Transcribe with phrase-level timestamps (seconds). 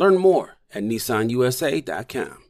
[0.00, 2.49] Learn more at nissanusa.com.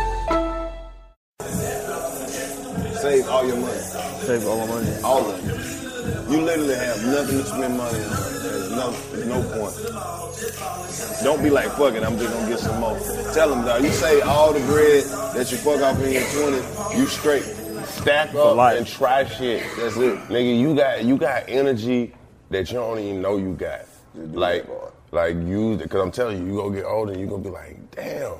[3.01, 3.79] Save all your money.
[4.21, 5.01] Save all my money.
[5.03, 6.31] All of it.
[6.31, 8.09] You literally have nothing to spend money on.
[8.09, 11.23] There's no, there's no point.
[11.23, 12.97] Don't be like, fuck it, I'm just gonna get some more.
[13.33, 15.03] Tell them, dog, you save all the bread
[15.35, 17.43] that you fuck off in your 20s, you straight.
[17.85, 19.63] Stack up and try shit.
[19.77, 20.17] That's it.
[20.29, 22.13] Nigga, you got you got energy
[22.49, 23.85] that you don't even know you got.
[24.15, 24.65] Like,
[25.11, 27.91] like you, because I'm telling you, you gonna get older and you gonna be like,
[27.91, 28.33] damn,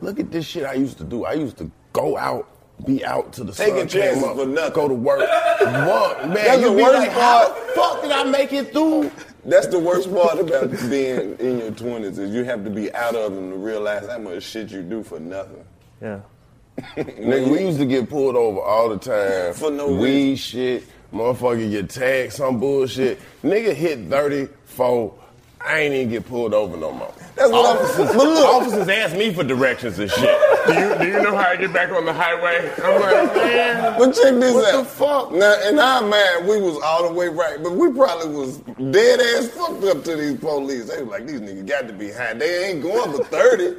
[0.00, 1.24] look at this shit I used to do.
[1.24, 2.48] I used to go out,
[2.86, 4.72] be out to the Taking sun came chances up, for nothing.
[4.74, 5.20] go to work.
[5.20, 6.34] what, man?
[6.34, 7.66] That's you the be worst like, how part.
[7.66, 9.10] the fuck did I make it through?
[9.44, 13.14] That's the worst part about being in your 20s is you have to be out
[13.14, 15.64] of them to realize how much shit you do for nothing.
[16.02, 16.20] Yeah.
[16.96, 19.54] Nigga, we used to get pulled over all the time.
[19.54, 23.18] For no Weed shit, motherfucker get tagged, some bullshit.
[23.42, 25.14] Nigga hit 34,
[25.60, 27.12] I ain't even get pulled over no more.
[27.38, 30.38] That's what I'm- officers, but look- officers ask me for directions and shit.
[30.66, 32.70] Do you, do you know how to get back on the highway?
[32.82, 33.98] I'm like, man.
[33.98, 34.78] But check this what out.
[34.78, 35.32] the fuck?
[35.32, 38.58] Now, in our mind, we was all the way right, but we probably was
[38.90, 40.86] dead ass fucked up to these police.
[40.88, 42.34] They was like, these niggas got to be high.
[42.34, 43.76] They ain't going for 30.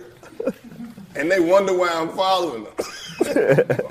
[1.15, 2.73] and they wonder why I'm following them.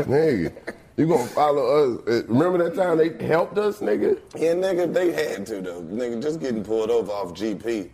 [0.08, 0.52] nigga,
[0.96, 2.08] you gonna follow us?
[2.08, 4.18] Uh, Remember that time they helped us, nigga?
[4.36, 5.82] Yeah, nigga, they had to though.
[5.82, 7.90] Nigga, just getting pulled over off GP.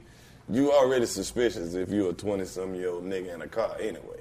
[0.49, 4.21] You already suspicious if you're a 20 some year old nigga in a car anyway.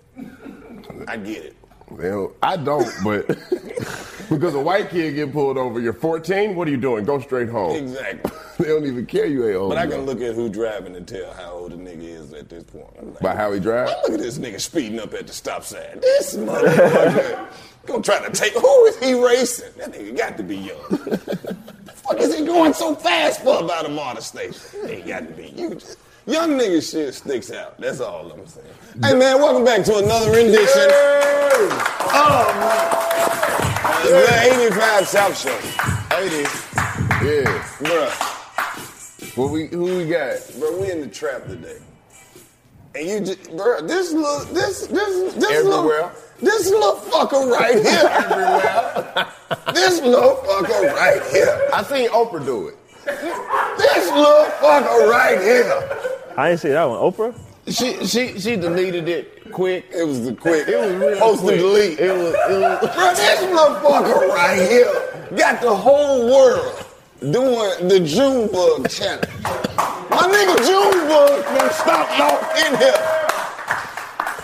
[1.07, 1.55] I get it.
[1.89, 3.27] Well, I don't, but
[4.29, 6.55] because a white kid get pulled over, you're 14.
[6.55, 7.03] What are you doing?
[7.03, 7.75] Go straight home.
[7.75, 8.31] Exactly.
[8.59, 9.71] They don't even care you ain't old.
[9.71, 12.49] But I can look at who driving and tell how old the nigga is at
[12.49, 13.13] this point.
[13.13, 13.87] Like, by how he drive.
[14.03, 15.99] Look at this nigga speeding up at the stop sign.
[15.99, 17.47] This motherfucker
[17.85, 18.53] gonna try to take.
[18.53, 19.71] Who is he racing?
[19.77, 20.77] That nigga got to be young.
[20.89, 24.87] the fuck is he going so fast for about a motor station?
[24.87, 25.49] He got to be.
[25.49, 27.79] You just, young nigga shit sticks out.
[27.79, 28.67] That's all I'm saying.
[29.01, 30.89] Hey man, welcome back to another rendition.
[32.15, 33.03] Oh man.
[34.03, 35.57] The 85 South Show.
[36.17, 36.35] 80.
[37.25, 37.63] Yeah.
[37.79, 39.37] Bruh.
[39.37, 40.37] What we who we got?
[40.59, 41.79] Bro, we in the trap today.
[42.95, 45.81] And you just, bro, this little, this, this, this Everywhere.
[45.83, 46.11] little,
[46.41, 48.09] this little fucker right here.
[48.09, 49.27] Everywhere.
[49.73, 51.69] This little fucker right here.
[51.73, 52.77] I seen Oprah do it.
[53.05, 55.99] This little fucker right here.
[56.37, 56.99] I didn't see that one.
[56.99, 57.33] Oprah?
[57.67, 59.85] She she she deleted it quick.
[59.91, 60.67] It was the quick.
[60.67, 61.57] It was real Post quick.
[61.59, 61.99] delete.
[61.99, 62.95] It was it was.
[62.95, 66.85] Bro, this little fucker right here got the whole world
[67.21, 69.29] doing the Junebug challenge.
[70.09, 73.23] My nigga Junebug can stop y'all in here.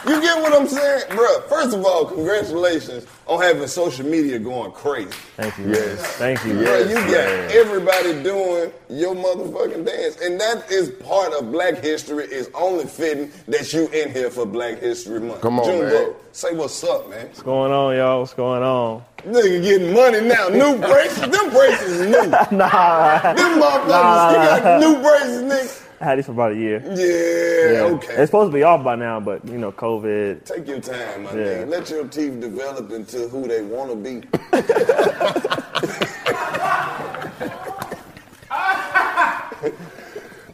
[0.08, 1.04] You get what I'm saying?
[1.10, 5.10] Bro, first of all, congratulations on having social media going crazy.
[5.36, 5.70] Thank you.
[5.70, 6.02] Yes.
[6.16, 6.54] Thank you.
[6.54, 7.52] Bro, you got man.
[7.52, 10.20] everybody doing your motherfucking dance.
[10.22, 12.26] And that is part of black history.
[12.26, 15.42] It's only fitting that you in here for Black History Month.
[15.42, 16.16] Come on, Junebug, man.
[16.32, 17.28] say what's up, man.
[17.28, 18.22] What's going on, y'all?
[18.22, 19.04] What's going on?
[19.26, 20.48] Nigga getting money now.
[20.50, 21.20] New braces.
[21.20, 22.12] Them braces new.
[22.30, 24.32] Them Nah, motherfuckers, Nah.
[24.32, 25.86] you got new braces, nigga.
[26.02, 26.80] I had these for about a year.
[26.96, 28.14] Yeah, okay.
[28.14, 30.46] It's supposed to be off by now, but you know, COVID.
[30.46, 31.38] Take your time, my Yeah.
[31.66, 31.68] nigga.
[31.70, 34.24] Let your teeth develop into who they want to be.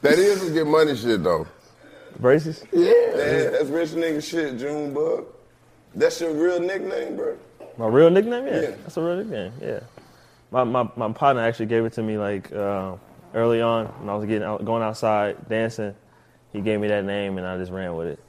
[0.02, 1.48] That is some get money shit though.
[2.20, 2.64] Braces?
[2.72, 2.92] Yeah.
[2.92, 5.26] Yeah, that's rich nigga shit, Junebug.
[5.96, 7.38] That's your real nickname, bro.
[7.78, 8.48] My real nickname?
[8.48, 8.70] Yeah, Yeah.
[8.84, 9.52] that's a real nickname.
[9.62, 9.80] Yeah.
[10.52, 12.96] My my, my partner actually gave it to me like uh,
[13.34, 15.94] early on when I was getting out, going outside dancing.
[16.54, 18.20] He gave me that name and I just ran with it.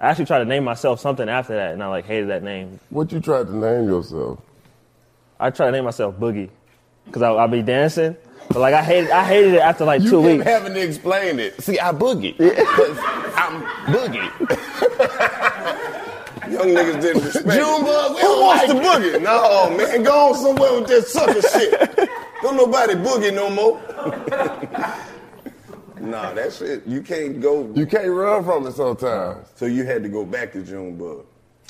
[0.00, 2.80] I actually tried to name myself something after that and I like hated that name.
[2.90, 4.40] What you tried to name yourself?
[5.38, 6.50] I tried to name myself Boogie
[7.06, 8.16] because I I'd be dancing,
[8.48, 10.44] but like I hated I hated it after like You two weeks.
[10.44, 11.60] having to explain it.
[11.62, 12.36] See, I boogie.
[12.66, 12.98] 'Cause
[13.36, 15.84] I'm boogie.
[16.50, 17.54] Young niggas didn't respect it.
[17.60, 19.22] Junebug, we Who don't wants like to boogie?
[19.22, 22.10] No, man, go on somewhere with that sucker shit.
[22.42, 23.80] Don't nobody boogie no more.
[26.00, 27.70] nah, that shit, you can't go.
[27.74, 29.46] You can't run from it sometimes.
[29.56, 31.24] So you had to go back to Junebug.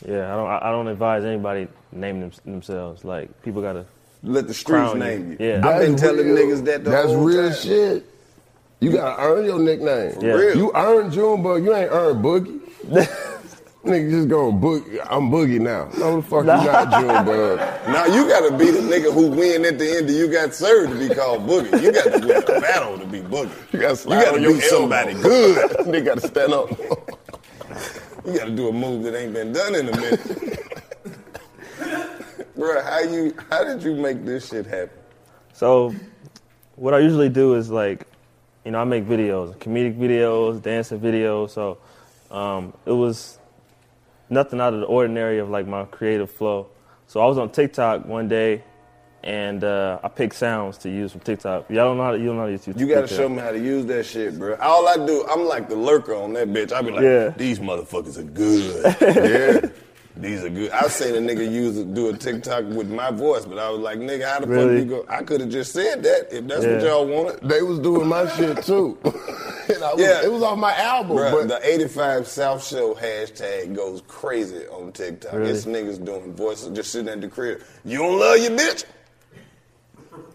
[0.06, 3.04] Yeah, I don't I I don't advise anybody name them, themselves.
[3.04, 3.84] Like people gotta
[4.22, 5.04] Let the streets Crown you.
[5.04, 5.36] name you.
[5.40, 5.66] Yeah.
[5.66, 6.36] I've been telling real.
[6.36, 7.58] niggas that the That's whole real time.
[7.58, 8.06] shit.
[8.80, 10.12] You gotta earn your nickname.
[10.20, 10.34] Yeah.
[10.34, 10.56] real.
[10.56, 12.60] You earn Junebug, you ain't earned Boogie.
[13.88, 15.00] Nigga just going boogie.
[15.08, 15.88] I'm Boogie now.
[15.98, 17.58] No, the fuck you not Junebug.
[17.88, 20.92] Now you gotta be the nigga who win at the end of you got served
[20.92, 21.82] to be called Boogie.
[21.82, 23.50] You got to win the battle to be Boogie.
[23.72, 25.22] You gotta, You gotta on be your somebody elbow.
[25.28, 25.70] good.
[25.86, 26.70] Nigga gotta stand up.
[28.26, 30.64] You gotta do a move that ain't been done in a minute.
[32.56, 34.90] Bro, how you how did you make this shit happen?
[35.54, 35.94] So,
[36.76, 38.06] what I usually do is like,
[38.64, 41.50] you know, I make videos, comedic videos, dancing videos.
[41.50, 41.78] So,
[42.30, 43.37] um, it was
[44.30, 46.68] nothing out of the ordinary of like my creative flow.
[47.06, 48.62] So I was on TikTok one day,
[49.24, 51.68] and uh, I picked sounds to use from TikTok.
[51.70, 53.38] Y'all don't know how to, you don't know how to use You gotta show me
[53.38, 54.56] how to use that shit, bro.
[54.56, 56.72] All I do, I'm like the lurker on that bitch.
[56.72, 57.30] I be like, Yeah.
[57.30, 58.96] these motherfuckers are good.
[59.64, 59.70] yeah.
[60.16, 60.70] These are good.
[60.72, 63.98] I seen a nigga use do a TikTok with my voice, but I was like,
[64.00, 64.78] nigga, how the Really?
[64.80, 65.04] fuck you go?
[65.08, 67.48] I could have just said that if that's what y'all wanted.
[67.48, 68.98] They was doing my shit too.
[69.74, 70.24] and I was, Yeah.
[70.24, 71.16] It was off my album.
[71.16, 75.32] Bruh, but the 85 South Show hashtag goes crazy on TikTok.
[75.32, 75.50] Really?
[75.50, 77.62] It's niggas doing voices just sitting at the crib.
[77.84, 78.84] You don't love your bitch?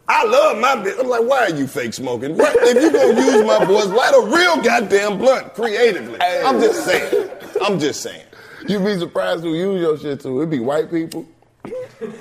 [0.07, 1.00] I love my bitch.
[1.00, 2.38] I'm like, why are you fake smoking?
[2.38, 6.19] What, if you gonna use my voice, light a real goddamn blunt creatively.
[6.21, 7.30] I'm just saying.
[7.62, 8.25] I'm just saying.
[8.68, 10.38] You'd be surprised who use your shit too.
[10.39, 11.25] It'd be white people.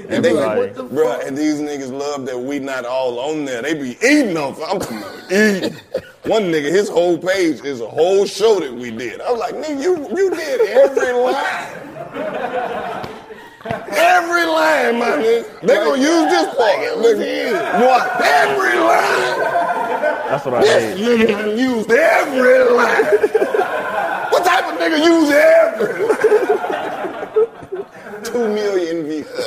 [0.08, 3.44] And they like, what the Bruh, and these niggas love that we not all on
[3.44, 3.62] there.
[3.62, 4.54] They be eating on.
[4.62, 5.74] I'm talking about eating.
[6.24, 9.20] One nigga, his whole page is a whole show that we did.
[9.20, 13.08] I was like, nigga, you you did every line.
[13.64, 15.60] Every line, my nigga.
[15.62, 16.78] They gonna use this part.
[16.98, 17.80] Nigga.
[17.80, 18.20] What?
[18.24, 19.38] Every line.
[20.28, 21.04] That's what I This hate.
[21.06, 23.04] nigga done used every line.
[24.30, 26.71] What type of nigga use every line?
[28.32, 29.26] Two million views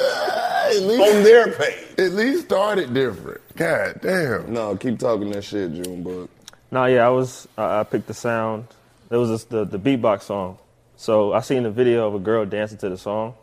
[0.65, 1.85] At least, on their page.
[1.99, 3.41] at least started different.
[3.55, 4.51] God damn.
[4.51, 6.29] No, keep talking that shit, Junebug.
[6.71, 7.47] No, yeah, I was.
[7.57, 8.65] I, I picked the sound.
[9.11, 10.57] It was just the the beatbox song.
[10.97, 13.35] So I seen the video of a girl dancing to the song,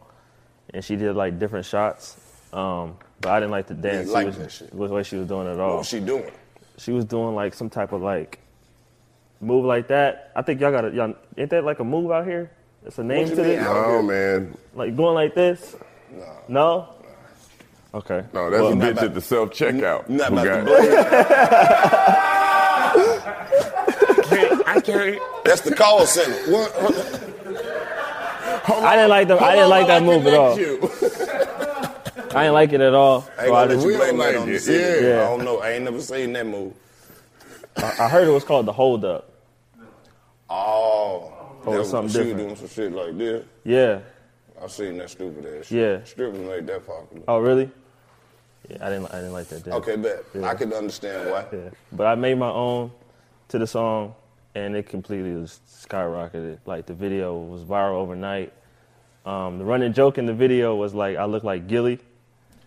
[0.75, 2.17] and she did like different shots.
[2.53, 4.11] Um, but I didn't like the dance.
[4.11, 4.71] like was, that shit.
[4.71, 5.77] The way she was doing it at What all.
[5.79, 6.31] was she doing?
[6.79, 8.41] She was doing like some type of like
[9.41, 10.33] move like that.
[10.35, 12.51] I think y'all got to y'all ain't that like a move out here?
[12.85, 13.47] It's a name What to mean?
[13.57, 13.65] this.
[13.65, 14.57] No, man.
[14.75, 15.77] Like going like this.
[16.11, 16.27] No.
[16.49, 16.89] No?
[17.95, 18.25] Okay.
[18.33, 20.09] No, that's Well, a bitch about- at the self checkout.
[20.09, 21.05] Not about to blow your-
[24.67, 25.21] I can't.
[25.45, 26.51] That's the call center.
[26.51, 26.73] What?
[28.85, 30.53] I didn't like the, I didn't like that move at all.
[32.35, 33.29] I didn't like it at all.
[33.39, 34.61] I ain't So I, gonna let you blame don't that on the it.
[34.61, 35.07] city.
[35.07, 35.23] Yeah.
[35.23, 35.59] I don't know.
[35.59, 36.73] I ain't never seen that move.
[37.77, 39.32] I heard it was called the hold up.
[41.65, 41.73] Oh.
[41.73, 42.39] Oh, that something she different.
[42.39, 43.45] doing some shit like this.
[43.65, 44.01] Yeah.
[44.63, 45.79] I seen that stupid ass shit.
[45.79, 46.05] Yeah.
[46.05, 47.23] Strippers made that popular.
[47.29, 47.71] Oh, really?
[48.69, 49.07] Yeah, I didn't.
[49.13, 49.67] I didn't like that.
[49.67, 50.25] Okay, bet.
[50.35, 50.47] Yeah.
[50.49, 51.45] I can understand why.
[51.53, 52.93] Yeah, but I made my own
[53.49, 54.15] to the song,
[54.55, 56.59] and it completely was skyrocketed.
[56.65, 58.53] Like the video was viral overnight.
[59.27, 61.99] Um, the running joke in the video was like I look like Gillie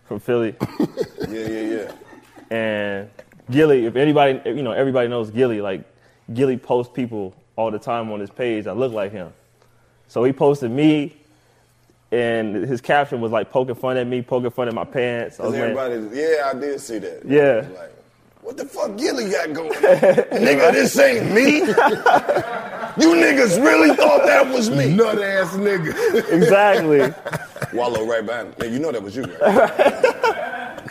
[0.04, 0.54] from Philly,
[1.28, 1.60] Yeah, yeah,
[2.50, 2.54] yeah.
[2.56, 3.10] and
[3.50, 3.86] Gillie.
[3.86, 5.62] If anybody, you know, everybody knows Gillie.
[5.62, 5.82] Like
[6.34, 9.32] Gillie posts people all the time on his page that look like him.
[10.08, 11.16] So he posted me,
[12.12, 15.40] and his caption was like poking fun at me, poking fun at my pants.
[15.40, 17.22] I Cause was like- everybody, yeah, I did see that.
[17.26, 17.66] Yeah.
[17.76, 17.92] Like,
[18.42, 19.70] what the fuck Gillie got going?
[19.70, 19.82] on?
[19.82, 21.58] Nigga, this ain't me.
[23.02, 24.94] you niggas really thought that was me.
[24.94, 25.92] Nut ass nigga.
[26.32, 27.12] exactly.
[27.76, 28.54] Wallo right behind me.
[28.60, 30.86] Man, you know that was you, right?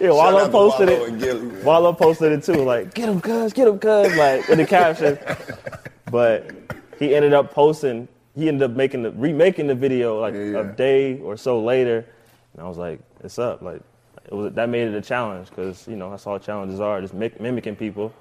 [0.00, 1.18] Yeah, Wallo posted Wallo it.
[1.18, 1.64] Gillie, man.
[1.64, 5.18] Wallo posted it too, like get him, cuz, get him, cuz, like in the caption.
[6.10, 6.50] But
[6.98, 8.08] he ended up posting.
[8.34, 10.58] He ended up making the remaking the video like Yeah, yeah.
[10.60, 12.04] a day or so later,
[12.54, 13.62] and I was like, it's up.
[13.62, 13.80] Like
[14.26, 17.14] it was that made it a challenge because you know that's all challenges are, just
[17.14, 18.12] mi- mimicking people.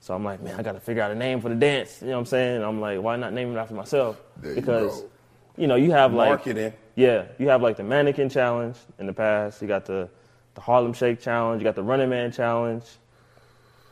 [0.00, 2.00] So I'm like, man, I got to figure out a name for the dance.
[2.00, 2.56] You know what I'm saying?
[2.56, 4.20] And I'm like, why not name it after myself?
[4.38, 5.10] There you because go.
[5.58, 6.72] you know you have like Marketing.
[6.96, 9.60] yeah, you have like the mannequin challenge in the past.
[9.60, 10.08] You got the
[10.54, 11.60] the Harlem Shake challenge.
[11.60, 12.84] You got the Running Man challenge.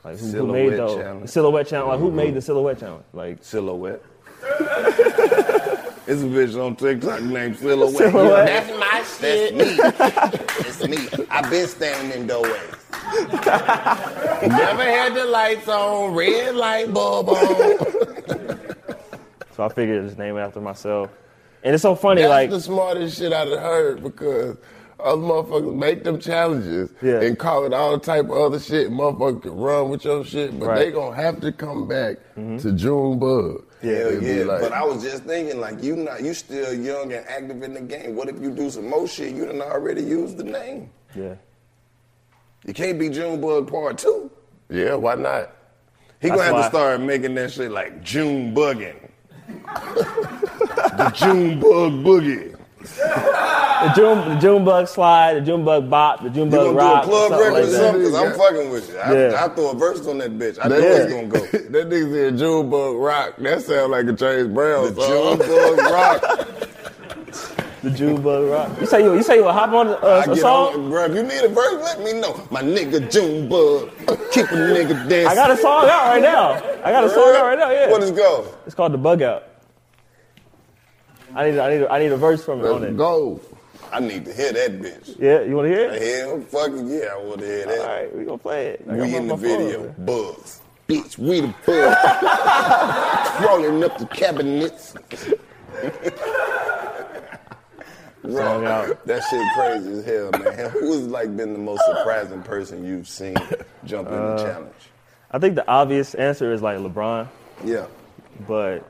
[0.05, 0.97] Like who, who made Silhouette those?
[0.97, 1.31] challenge.
[1.31, 1.91] Silhouette challenge.
[1.91, 2.47] Like who made the mm-hmm.
[2.47, 3.05] silhouette challenge?
[3.13, 4.03] Like Silhouette.
[6.05, 7.95] It's a bitch on TikTok named Silhouette.
[7.95, 8.47] Silhouette.
[8.47, 9.57] That's my shit.
[9.57, 10.97] That's me.
[10.97, 11.27] it's me.
[11.31, 12.61] I've been standing in doorways.
[13.23, 17.37] Never had the lights on, red light bulb on.
[19.57, 21.09] so I figured just name it after myself.
[21.63, 24.59] And it's so funny, That's like the smartest shit I've heard because other
[25.05, 27.21] motherfuckers make them challenges Yeah.
[27.21, 28.91] and call it all type of other shit.
[28.91, 30.79] Motherfuckers can run with your shit, but Right.
[30.79, 32.59] they gonna have to come back mm-hmm.
[32.59, 33.65] to Junebug.
[33.83, 36.73] Hell and be yeah, like, but I was just thinking, like you not, you still
[36.73, 38.15] young and active in the game.
[38.15, 39.35] What if you do some more shit?
[39.35, 40.91] You done already used the name.
[41.15, 41.35] yeah.
[42.65, 44.31] You can't be Junebug Part Two.
[44.71, 45.51] yeah, why not?
[46.21, 48.95] He gonna That's have why- to start making that shit like June bugging.
[49.49, 52.52] the Junebug boogie.
[52.83, 57.07] The June, the Junebug slide, the Junebug bop, the You Junebug gonna do rock, a
[57.09, 58.03] club record like or something?
[58.05, 58.37] Cause I'm Yeah.
[58.37, 58.99] fucking with you.
[58.99, 59.45] I, Yeah.
[59.45, 60.59] I throw a verse on that bitch.
[60.63, 61.41] I know That it's nigga- gonna go.
[61.71, 63.35] that nigga said Junebug rock.
[63.39, 65.39] That sound like a James Brown The song.
[65.39, 66.49] Junebug rock.
[67.83, 68.71] The Junebug rock.
[68.81, 70.75] You say you, you say you will hop on uh, I a get song?
[70.75, 71.05] on, bro.
[71.07, 72.41] If you need a verse, let me know.
[72.53, 73.91] My nigga Junebug,
[74.31, 75.27] keep a nigga dancing.
[75.27, 76.53] I got a song out right now.
[76.85, 77.71] I got a song out right now.
[77.73, 77.91] Yeah.
[77.91, 78.47] What is go?
[78.67, 79.45] It's called the Bug Out.
[81.35, 82.97] I need, I need, I need a verse from it Let's it.
[82.97, 83.41] go.
[83.93, 85.17] I need to hear that bitch.
[85.19, 86.01] Yeah, you want to hear it?
[86.21, 87.79] Hell, fucking yeah, I want to hear that.
[87.81, 88.85] All right, we gonna play it.
[88.89, 90.61] I We in the phone video, over bugs.
[90.89, 91.97] Bitch, we the bugs.
[93.37, 94.95] Crawling up the cabinets.
[98.25, 99.05] Out.
[99.07, 100.71] That shit crazy as hell, man.
[100.71, 103.35] Who's like been the most surprising person you've seen
[103.85, 104.75] jump in Uh, the challenge?
[105.33, 107.27] I think the obvious answer is like LeBron,
[107.65, 107.87] Yeah.
[108.47, 108.85] but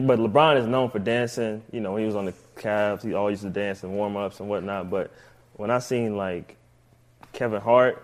[0.00, 1.62] but LeBron is known for dancing.
[1.72, 4.16] You know, when he was on the Cavs, he always used to dance in warm
[4.16, 4.90] ups and whatnot.
[4.90, 5.10] But
[5.54, 6.56] when I seen like
[7.32, 8.02] Kevin Hart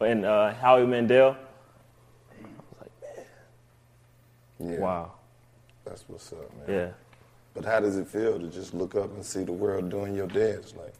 [0.00, 1.36] and uh, Howie Mandel,
[2.30, 3.16] I was like,
[4.60, 4.80] man, Yeah.
[4.80, 5.12] wow,
[5.84, 6.76] That's what's up, man.
[6.76, 6.88] yeah.
[7.54, 10.26] But how does it feel to just look up and see the world doing your
[10.26, 10.74] dance?
[10.76, 10.92] Like,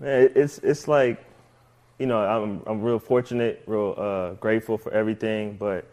[0.00, 1.24] Man, it's it's like,
[1.98, 5.86] you know, I'm I'm real fortunate, real uh, grateful for everything, but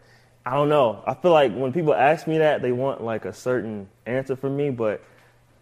[0.46, 1.02] I don't know.
[1.06, 4.56] I feel like when people ask me that, they want like a certain answer from
[4.56, 5.02] me, but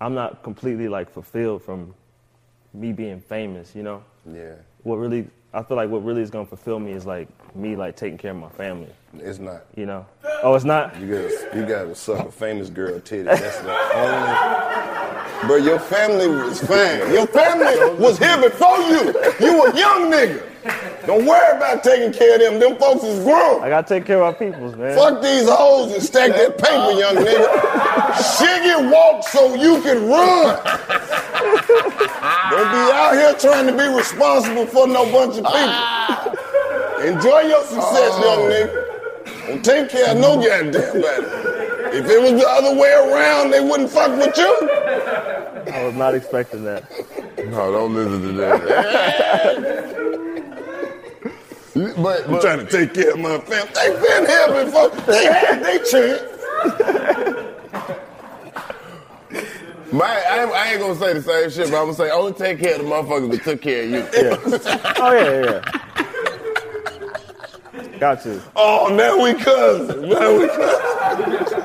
[0.01, 1.95] I'm not completely like fulfilled from
[2.73, 3.75] me being famous.
[3.75, 4.55] You know, yeah,
[4.85, 7.97] what really I feel like what really is gonna fulfill me is like me like
[7.97, 8.91] taking care of my family.
[9.15, 9.65] it's not.
[9.75, 10.07] You know?
[10.43, 10.99] Oh, it's not.
[11.01, 13.23] You gotta, you gotta suck a famous girl titty.
[13.25, 15.47] That's the only.
[15.47, 17.13] Bro, your family was fine.
[17.13, 19.15] Your family was here before you.
[19.41, 20.43] You a young nigga.
[21.09, 22.61] Don't worry about taking care of them.
[22.61, 23.63] Them folks is grown.
[23.63, 24.95] I gotta take care of my peoples, man.
[24.95, 27.49] Fuck these hoes and stack that paper, young nigga.
[28.37, 30.55] Shiggy walk so you can run.
[32.51, 35.53] Don't be out here trying to be responsible for no bunch of people.
[35.55, 36.31] Ah.
[37.03, 38.29] Enjoy your success, oh.
[38.29, 39.47] young nigga.
[39.47, 41.97] Don't take care of no goddamn body.
[41.97, 44.69] If it was the other way around, they wouldn't fuck with you.
[45.73, 46.85] I was not expecting that.
[47.47, 50.25] No, don't listen to that.
[51.97, 53.73] but, I'm trying to take care of my family.
[53.75, 54.89] They been here before.
[55.07, 56.23] They had their chance.
[59.93, 62.33] my, I, ain't- I ain't gonna say the same shit, but I'm gonna say only
[62.33, 63.99] take care of the motherfuckers that took care of you.
[64.15, 64.37] Yeah.
[65.01, 65.63] Oh yeah, yeah.
[67.83, 67.99] yeah.
[67.99, 68.41] Got to.
[68.57, 70.07] Oh, now we cousins.
[70.09, 71.65] Now we cousins.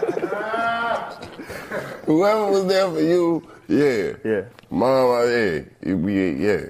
[2.05, 4.13] Whoever was there for you, yeah.
[4.25, 4.41] Yeah.
[4.69, 5.61] Mom, yeah.
[5.85, 6.65] You be, yeah.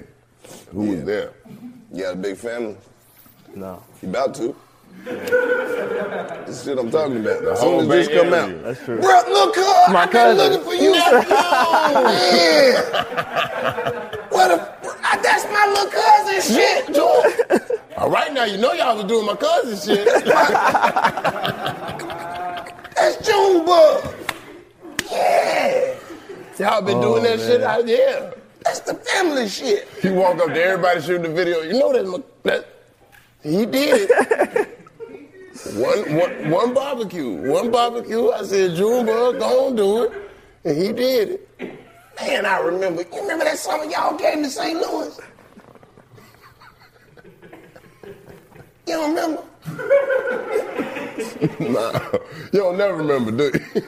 [0.72, 1.32] Who was there?
[1.94, 2.78] You got a big family.
[3.56, 3.82] No.
[4.02, 4.56] You about to.
[5.06, 7.44] This shit I'm talking about.
[7.46, 8.64] As whole soon as this come out.
[8.64, 9.00] That's true.
[9.00, 10.52] Bro, look, cuz, My I've been cousin.
[10.52, 10.92] looking for you.
[10.94, 11.24] man.
[14.34, 14.76] What a,
[15.22, 17.36] that's my little cousin shit, George.
[17.98, 20.06] All right, now you know y'all was doing my cousin shit.
[22.96, 24.16] That's Junebug.
[25.12, 25.94] Yeah.
[26.58, 28.34] y'all been oh, doing that shit out there.
[28.66, 29.88] That's the family shit.
[30.02, 31.62] He walk up to everybody shooting the video.
[31.62, 32.66] You know that, my- that
[33.44, 34.80] he did it.
[35.76, 38.30] one, one, one barbecue, one barbecue.
[38.32, 40.14] I said, Junebug, go on do it,
[40.64, 41.80] and he did it.
[42.22, 43.04] Man, I remember.
[43.14, 44.80] You remember that summer y'all came to St.
[44.80, 45.20] Louis?
[48.88, 49.44] You don't remember?
[51.60, 51.92] Nah,
[52.52, 53.82] you don't never remember, do you?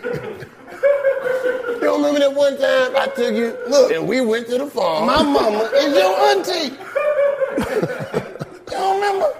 [1.68, 3.58] You don't remember that one time I took you?
[3.68, 5.06] Look, and we went to the farm.
[5.08, 8.22] my mama is your auntie.
[8.67, 9.34] you don't remember?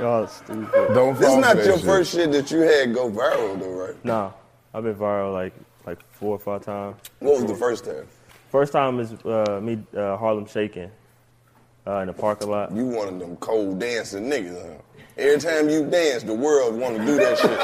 [0.00, 0.94] Y'all stupid.
[0.94, 1.84] Don't This is not your shit.
[1.86, 4.04] first shit that you had go viral, though, right?
[4.04, 4.32] Nah,
[4.74, 5.52] I've been viral like
[5.86, 6.96] like four or five times.
[7.20, 8.06] What was the first time?
[8.50, 10.90] First time is uh, me uh, Harlem shaking
[11.86, 12.72] uh, in the parking lot.
[12.72, 14.60] You one of them cold dancing niggas.
[14.60, 14.82] Huh?
[15.18, 17.58] Every time you dance, the world want to do that shit.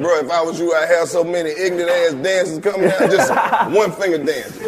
[0.00, 3.30] Bro, if I was you, I'd have so many ignorant ass dancers coming out, just
[3.74, 4.66] one finger dancing.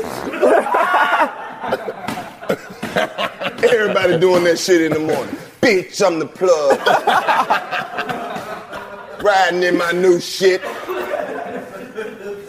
[3.65, 5.37] Everybody doing that shit in the morning.
[5.63, 6.79] Bitch, I'm the plug.
[9.23, 10.61] Riding in my new shit.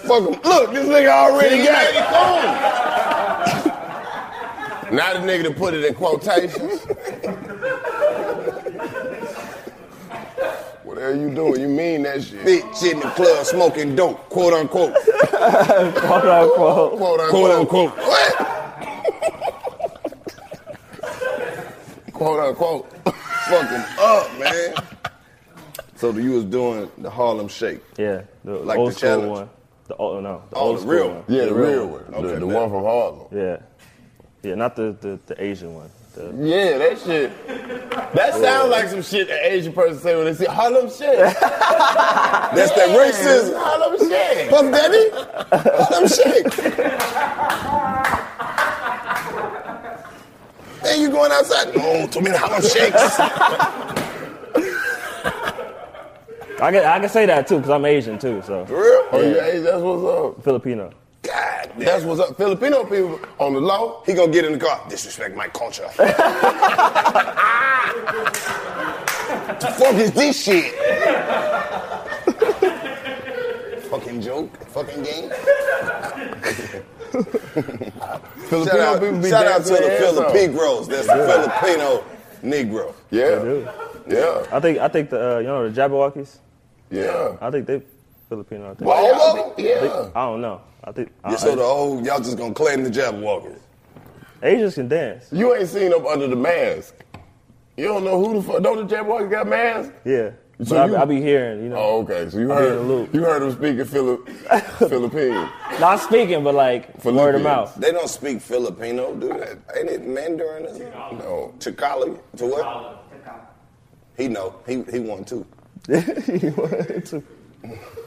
[0.04, 0.42] Fuck 'em.
[0.44, 1.86] Look, this nigga already got
[4.88, 4.94] it.
[4.94, 6.83] Not a nigga to put it in quotations.
[11.14, 11.62] What the hell you doing?
[11.62, 12.46] You mean that shit?
[12.46, 14.94] Bitch in the club smoking dope, quote unquote.
[14.96, 16.98] Quote unquote.
[16.98, 17.30] Quote unquote.
[17.30, 17.98] Quote unquote.
[17.98, 18.36] What?
[22.14, 22.92] Quote unquote.
[23.06, 24.74] Fucking up, man.
[25.96, 27.82] So you was doing the Harlem Shake.
[27.98, 29.32] Yeah, the Like old the school challenge?
[29.32, 29.50] one.
[29.88, 31.16] The oh no, the Oh, old the real one.
[31.18, 31.26] one.
[31.28, 32.04] Yeah, the real one.
[32.14, 33.28] Okay, the the one from Harlem.
[33.32, 33.58] Yeah,
[34.44, 35.90] yeah, not the the, the Asian one.
[36.14, 37.48] The, Yeah, that shit.
[38.14, 41.18] That sounds like some shit an Asian person say when they say Harlem shit.
[41.40, 43.56] That's that racism.
[43.58, 44.50] Harlem shit.
[44.52, 45.10] Puff Daddy?
[45.84, 46.74] Harlem Shake.
[50.84, 51.76] Man, you going outside?
[51.76, 53.20] No, too many Harlem Shakes.
[56.62, 59.08] I can I can say that too because I'm Asian too, so For real?
[59.12, 60.44] Oh yeah, hey, that's what's up.
[60.44, 60.92] Filipino.
[61.24, 61.80] God damn.
[61.80, 62.38] That's what's up.
[62.38, 64.04] Filipino people on the low.
[64.06, 64.86] He gonna get in the car.
[64.90, 65.88] Disrespect my culture.
[65.98, 66.04] the
[69.78, 70.74] fuck is this shit?
[73.90, 74.56] fucking joke.
[74.68, 75.30] Fucking game.
[77.14, 80.14] Filipino Shout out, people be shout out to the their ass.
[80.14, 80.88] Filipinos.
[80.88, 82.04] That's the Filipino
[82.44, 82.94] Negro.
[83.12, 83.68] Yeah, do.
[84.08, 86.38] yeah, I think I think the uh, you know the Jabbawockeez.
[86.92, 87.38] yeah.
[87.40, 87.82] I think they
[88.30, 88.72] Filipino.
[88.72, 88.90] I think.
[88.90, 89.56] All y'all of them?
[89.56, 90.10] be- Yeah.
[90.16, 90.62] I don't know.
[90.84, 93.60] I think uh, Yeah, I- so the old y'all just gonna claim the Jab Jabbawockeez.
[94.42, 95.28] Asians can dance.
[95.32, 96.96] You ain't seen them under the mask.
[97.78, 98.62] You don't know who the fuck.
[98.62, 99.94] Don't the Jabberwocky got masks?
[100.06, 100.32] Yeah,
[100.64, 101.78] So but I, you- I be hearing you know.
[101.78, 102.30] Oh, okay.
[102.30, 104.28] So you I'll be in heard you heard them speaking Philip
[104.90, 105.50] Philippine.
[105.80, 107.44] Not speaking, but like word of Philippians.
[107.44, 107.76] mouth.
[107.76, 109.80] They don't speak Filipino, do they?
[109.80, 110.66] Ain't it Mandarin?
[110.68, 111.14] Or?
[111.18, 111.54] No.
[111.60, 112.20] Chicali?
[112.38, 113.00] To what?
[114.18, 114.56] He know.
[114.68, 115.46] He he won too.
[115.88, 116.52] He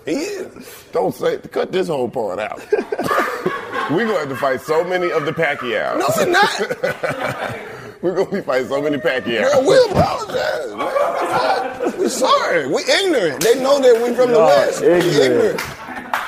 [0.06, 0.84] is.
[0.92, 1.38] Don't say.
[1.38, 2.60] Cut this whole part out.
[3.90, 5.98] We're going to have to fight so many of the Pacquiao.
[5.98, 7.58] No, we're not.
[8.02, 9.42] We're going to be fighting so many Pacquiao.
[9.50, 10.78] Girl, we apologize, man.
[10.78, 12.00] That's all.
[12.00, 12.66] We sorry.
[12.66, 13.42] We ignorant.
[13.42, 14.80] They know that we're from the Y'all West.
[14.82, 15.16] We ignorant.
[15.60, 15.62] ignorant.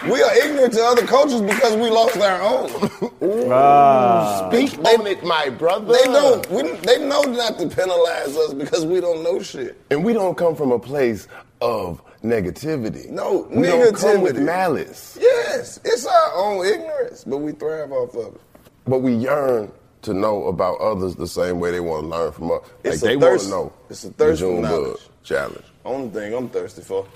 [0.08, 3.50] We are ignorant to other cultures because we lost our own.
[3.52, 5.92] Ah, Speak on it, my brother.
[5.92, 6.48] They don't.
[6.50, 9.76] We, they know not to penalize us because we don't know shit.
[9.90, 11.26] And we don't come from a place
[11.60, 13.08] of negativity.
[13.10, 14.44] No, we don't come with negativity.
[14.44, 18.40] malice, Yes, it's our own ignorance, but we thrive off of it.
[18.86, 19.70] but we yearn
[20.02, 22.60] to know about others the same way they want to learn from us.
[22.84, 23.72] It's like a they want to know.
[23.90, 25.00] it's a thirst for knowledge.
[25.24, 25.64] challenge.
[25.84, 27.06] Only thing I'm thirsty for.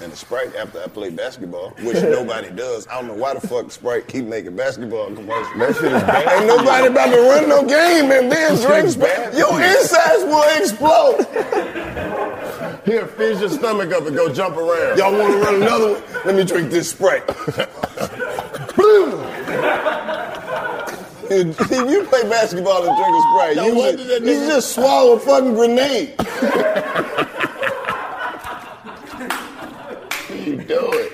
[0.00, 2.86] And the Sprite after I play basketball, which nobody does.
[2.88, 5.56] I don't know why the fuck Sprite keep making basketball commercials.
[5.58, 6.38] That shit is bad.
[6.38, 9.34] Ain't nobody about to run no game and then drink Sprite.
[9.34, 11.24] Your insides will explode.
[12.84, 14.98] Here, fill your stomach up and go jump around.
[14.98, 16.02] Y'all want to run another one?
[16.26, 17.26] Let me drink this Sprite.
[18.76, 19.24] Boom.
[21.30, 25.18] If you play basketball and drink a Sprite, No you, just, you just swallow a
[25.20, 26.14] fucking grenade.
[30.46, 31.12] you do it.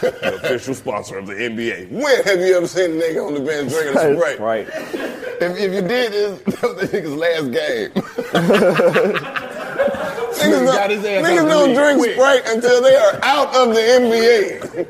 [0.00, 1.90] The official sponsor of the NBA.
[1.90, 4.40] When have you ever seen a nigga on the bench drinking a Sprite?
[4.40, 4.66] right.
[4.68, 7.90] If, if you did this, that was the nigga's last game.
[10.34, 12.14] Niggas Nigga don't, his ass niggas don't drink quick.
[12.14, 14.86] Sprite until they are out of the NBA.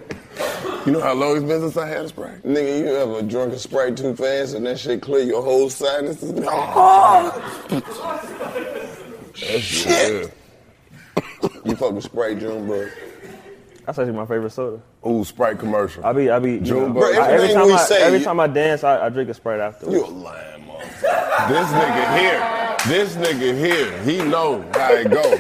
[0.87, 2.43] You know how long it's been since I had a Sprite?
[2.43, 6.33] Nigga, you ever drunk a Sprite too fast and that shit clear your whole sinuses?
[6.47, 7.31] Oh.
[9.41, 10.35] That's Shit.
[11.65, 12.89] You fuck with Sprite, Junebug.
[13.87, 14.81] That's actually my favorite soda.
[15.07, 16.05] Ooh, Sprite commercial.
[16.07, 16.95] I be I be you know, Junebug.
[16.95, 19.09] Bro, I- every everything time we I say, every you- time I dance, I, I
[19.11, 19.91] drink a sprite after.
[19.91, 21.49] You a lying motherfucker.
[21.49, 25.39] This nigga here, this nigga here, he know how it go.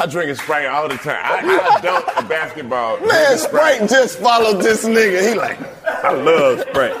[0.00, 1.18] I drink a Sprite all the time.
[1.22, 2.98] I, I dunk a basketball.
[3.00, 5.28] Man, Sprite just followed this nigga.
[5.28, 6.94] He like, I love Sprite.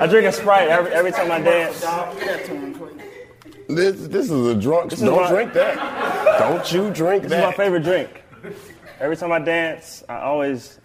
[0.00, 1.80] I drink a sprite every every time I dance.
[3.68, 4.92] This this is a drunk.
[4.92, 6.38] is Don't my- drink that.
[6.38, 7.28] Don't you drink that?
[7.30, 8.22] This is my favorite drink.
[9.00, 10.78] Every time I dance, I always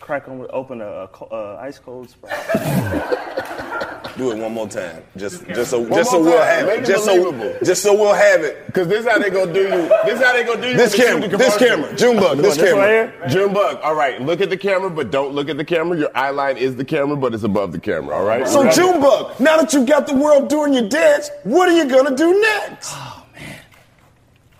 [0.00, 2.32] crack on, open a, a uh, ice cold sprite.
[4.16, 5.02] Do it one more time.
[5.16, 6.48] Just, just so, One just so more we'll time.
[6.48, 6.82] have Make it.
[6.84, 8.72] it Just so, just so we'll have it.
[8.74, 9.88] Cause this is how they gonna do you.
[10.04, 10.76] This is how they gonna do you.
[10.76, 12.84] This when they shoot camera, the this camera, Junebug, this This camera.
[12.84, 13.28] right here?
[13.28, 15.96] Junebug, all right, look at the camera, but don't look at the camera.
[15.98, 18.46] Your eye line is the camera, but it's above the camera, all right?
[18.46, 18.76] So You got it?
[18.80, 22.38] Junebug, now that you got the world doing your dance, what are you gonna do
[22.40, 22.90] next?
[22.94, 23.56] Oh man.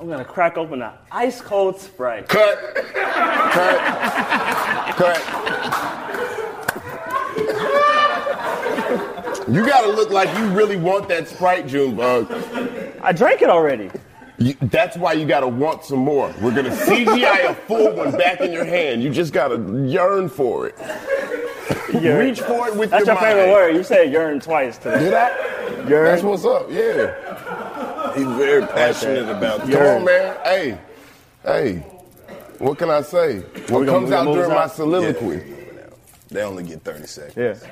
[0.01, 2.27] I'm gonna crack open an ice cold Sprite.
[2.29, 2.59] Cut.
[2.95, 3.79] Cut.
[4.97, 5.19] Cut.
[9.48, 12.31] You gotta look like you really want that Sprite, Junebug.
[13.02, 13.90] I drank it already.
[14.38, 16.35] You, that's why you gotta want some more.
[16.40, 19.02] We're gonna CGI a full one back in your hand.
[19.02, 20.74] You just gotta yearn for it.
[22.00, 22.18] Yearn.
[22.26, 23.05] Reach for it with your.
[23.05, 23.76] That's your your favorite word.
[23.76, 24.98] You said yearn twice today.
[24.98, 25.88] Did I?
[25.88, 26.05] Yearn.
[26.07, 26.66] That's what's up.
[26.70, 28.14] Yeah.
[28.14, 29.96] He's very passionate about Come Yearn.
[29.98, 30.37] on, man.
[30.44, 30.78] Hey,
[31.44, 31.74] hey.
[32.59, 33.40] What can I say?
[33.68, 34.72] What comes out during this my out?
[34.72, 35.42] soliloquy?
[36.28, 37.37] They only get 30 seconds.
[37.62, 37.70] Yeah.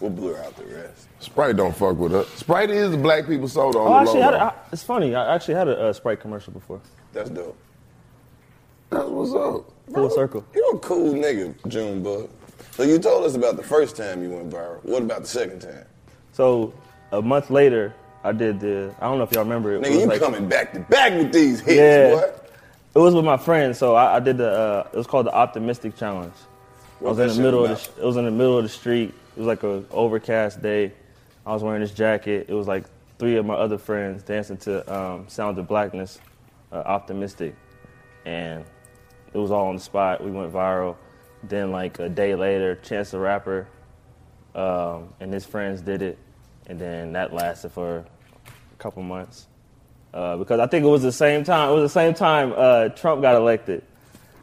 [0.00, 1.08] We'll blur out the rest.
[1.20, 2.26] Sprite don't fuck with us.
[2.30, 4.38] Sprite is the black people soda on Oh, the actually logo.
[4.38, 4.42] had.
[4.42, 5.14] A, I, it's funny.
[5.14, 6.80] I actually had a, uh Sprite commercial before.
[7.12, 7.56] That's dope.
[8.90, 9.70] That's what's up.
[9.94, 10.44] Full circle.
[10.54, 12.30] You're a cool nigga, Junebug.
[12.72, 14.82] So you told us about the first time you went viral.
[14.84, 15.84] What about the second time?
[16.32, 16.72] So
[17.12, 17.92] a month later,
[18.24, 18.94] I did the.
[19.00, 19.82] I don't know if y'all remember it.
[19.82, 22.14] Nigga, it was you like- coming back to back with these hits, Yeah.
[22.14, 22.32] boy.
[22.92, 24.50] It was with my friends, so I, I did the.
[24.50, 26.32] Uh, it was called the Optimistic Challenge.
[27.00, 28.02] I was in the middle of the.
[28.02, 29.14] It was in the middle of the street.
[29.40, 30.92] It was like a overcast day.
[31.46, 32.44] I was wearing this jacket.
[32.50, 32.84] It was like
[33.18, 36.18] three of my other friends dancing to um, "Sound of Blackness,"
[36.70, 37.54] uh, "Optimistic,"
[38.26, 38.66] and
[39.32, 40.22] it was all on the spot.
[40.22, 40.94] We went viral.
[41.42, 43.66] Then like a day later, Chance the Rapper
[44.54, 46.18] um, and his friends did it,
[46.66, 48.04] and then that lasted for
[48.44, 49.46] a couple months.
[50.12, 51.70] Uh, because I think it was the same time.
[51.70, 53.84] It was the same time uh, Trump got elected.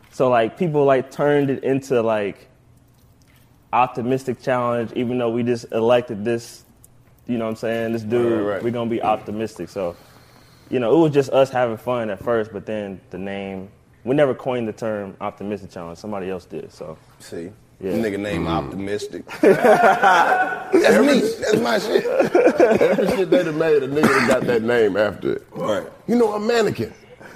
[0.09, 2.46] So like people like turned it into like
[3.73, 6.63] optimistic challenge, even though we just elected this.
[7.27, 7.93] You know what I'm saying?
[7.93, 8.63] This dude, Right, right, right.
[8.63, 9.69] we're gonna be optimistic.
[9.69, 9.95] So,
[10.69, 13.69] you know, it was just us having fun at first, but then the name.
[14.03, 15.97] We never coined the term optimistic challenge.
[15.99, 16.71] Somebody else did.
[16.71, 17.51] So See?
[17.79, 17.91] Yeah.
[17.91, 18.67] Nigga named mm-hmm.
[18.67, 19.25] Optimistic.
[19.41, 21.19] That's me.
[21.19, 22.05] That's my shit.
[22.05, 25.47] Every shit they done made, a nigga got that name after it.
[25.51, 25.85] Right.
[26.07, 26.93] You know, a mannequin.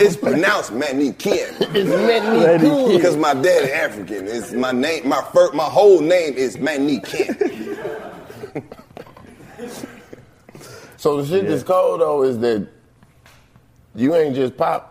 [0.00, 1.50] It's pronounced Manikin.
[1.74, 2.96] It's mannequin.
[2.96, 4.26] Because my daddy African.
[4.26, 5.08] It's my name.
[5.08, 7.34] My first, my whole name is Manikin.
[10.96, 12.66] So the shit that's cold though is that
[13.94, 14.90] you ain't just pop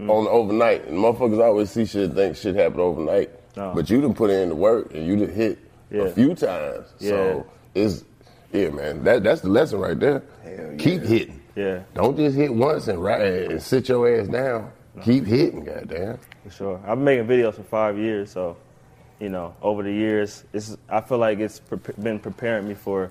[0.00, 0.10] Mm.
[0.10, 0.86] on the overnight.
[0.86, 3.30] And motherfuckers always see shit, think shit happen overnight.
[3.56, 3.72] No.
[3.74, 5.58] But you done put in the work and you done hit
[5.90, 6.02] Yeah.
[6.02, 6.86] a few times.
[7.00, 7.08] Yeah.
[7.10, 8.04] So it's
[8.52, 9.02] yeah, man.
[9.02, 10.22] That that's the lesson right there.
[10.44, 11.37] Hell Keep hitting.
[11.58, 14.70] Yeah, Don't just hit once and right and sit your ass down.
[15.02, 16.18] Keep hitting, goddamn.
[16.44, 16.80] for sure.
[16.84, 18.56] I've been making videos for five years, so
[19.20, 23.10] you know, over the years, it's I feel like it's pre- been preparing me for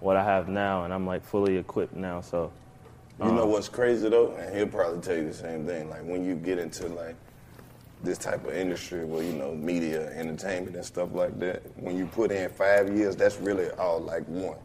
[0.00, 2.20] what I have now, and I'm like fully equipped now.
[2.20, 2.50] So
[3.20, 5.88] You know um, what's crazy though, and he'll probably tell you the same thing.
[5.88, 7.16] Like when you get into like
[8.02, 12.06] this type of industry, where you know media, entertainment, and stuff like that, when you
[12.06, 14.58] put in five years, that's really all like one.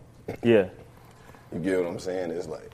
[0.44, 0.68] yeah,
[1.54, 2.32] You get what I'm saying?
[2.32, 2.74] It's like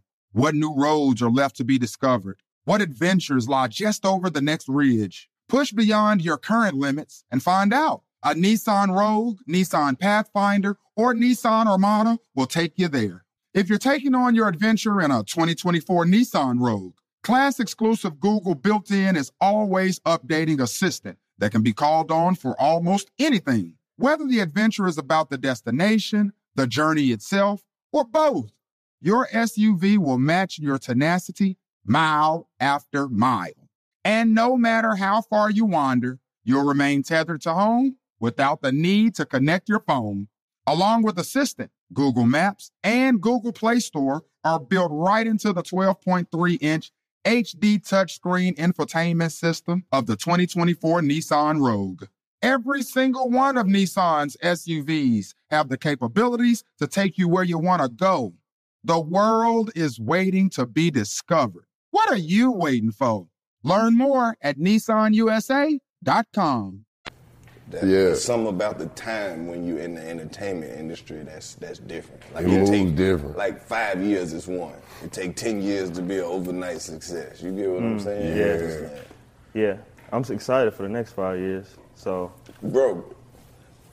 [0.33, 2.39] What new roads are left to be discovered?
[2.63, 5.29] What adventures lie just over the next ridge?
[5.49, 8.03] Push beyond your current limits and find out.
[8.23, 13.25] A Nissan Rogue, Nissan Pathfinder, or Nissan Armada will take you there.
[13.53, 18.89] If you're taking on your adventure in a 2024 Nissan Rogue, class exclusive Google built
[18.89, 23.75] in is always updating assistant that can be called on for almost anything.
[23.97, 28.53] Whether the adventure is about the destination, the journey itself, or both,
[29.01, 33.69] your SUV will match your tenacity mile after mile.
[34.05, 39.15] And no matter how far you wander, you'll remain tethered to home without the need
[39.15, 40.27] to connect your phone.
[40.67, 46.57] Along with Assistant, Google Maps and Google Play Store are built right into the 12.3
[46.61, 46.91] inch
[47.25, 52.05] HD touchscreen infotainment system of the 2024 Nissan Rogue.
[52.41, 57.83] Every single one of Nissan's SUVs have the capabilities to take you where you want
[57.83, 58.33] to go.
[58.83, 61.65] The world is waiting to be discovered.
[61.91, 63.27] What are you waiting for?
[63.63, 66.85] Learn more at nissanusa.com.
[67.69, 68.15] That, Yeah.
[68.15, 72.21] Something about the time when you're in the entertainment industry that's that's different.
[72.35, 73.37] It moves different.
[73.37, 74.73] Like five years is one.
[75.03, 77.41] It take ten years to be an overnight success.
[77.41, 78.37] You get what I'm Mm, saying?
[78.37, 78.43] yeah.
[78.45, 79.07] It's like-
[79.53, 79.77] Yeah,
[80.11, 81.67] I'm excited for the next five years.
[81.95, 82.31] So,
[82.63, 83.05] Bro,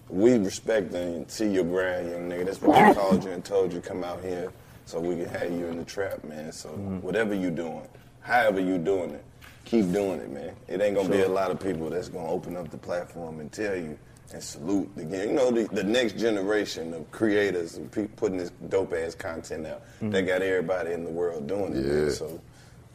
[0.09, 2.47] we respect and see your grind, young nigga.
[2.47, 4.51] That's why I called you and told you come out here
[4.89, 6.51] so we can have you in the trap, man.
[6.51, 7.01] So Mm-hmm.
[7.01, 7.87] whatever you doing,
[8.21, 9.23] however you doing it,
[9.67, 10.55] keep doing it, man.
[10.67, 13.53] It ain't gonna be a lot of people that's gonna open up the platform and
[13.53, 13.99] tell you
[14.33, 15.29] and salute the game.
[15.31, 19.67] You know, the, the next generation of creators and people putting this dope ass content
[19.67, 19.83] out.
[20.01, 22.11] They got everybody in the world doing it, man.
[22.11, 22.41] So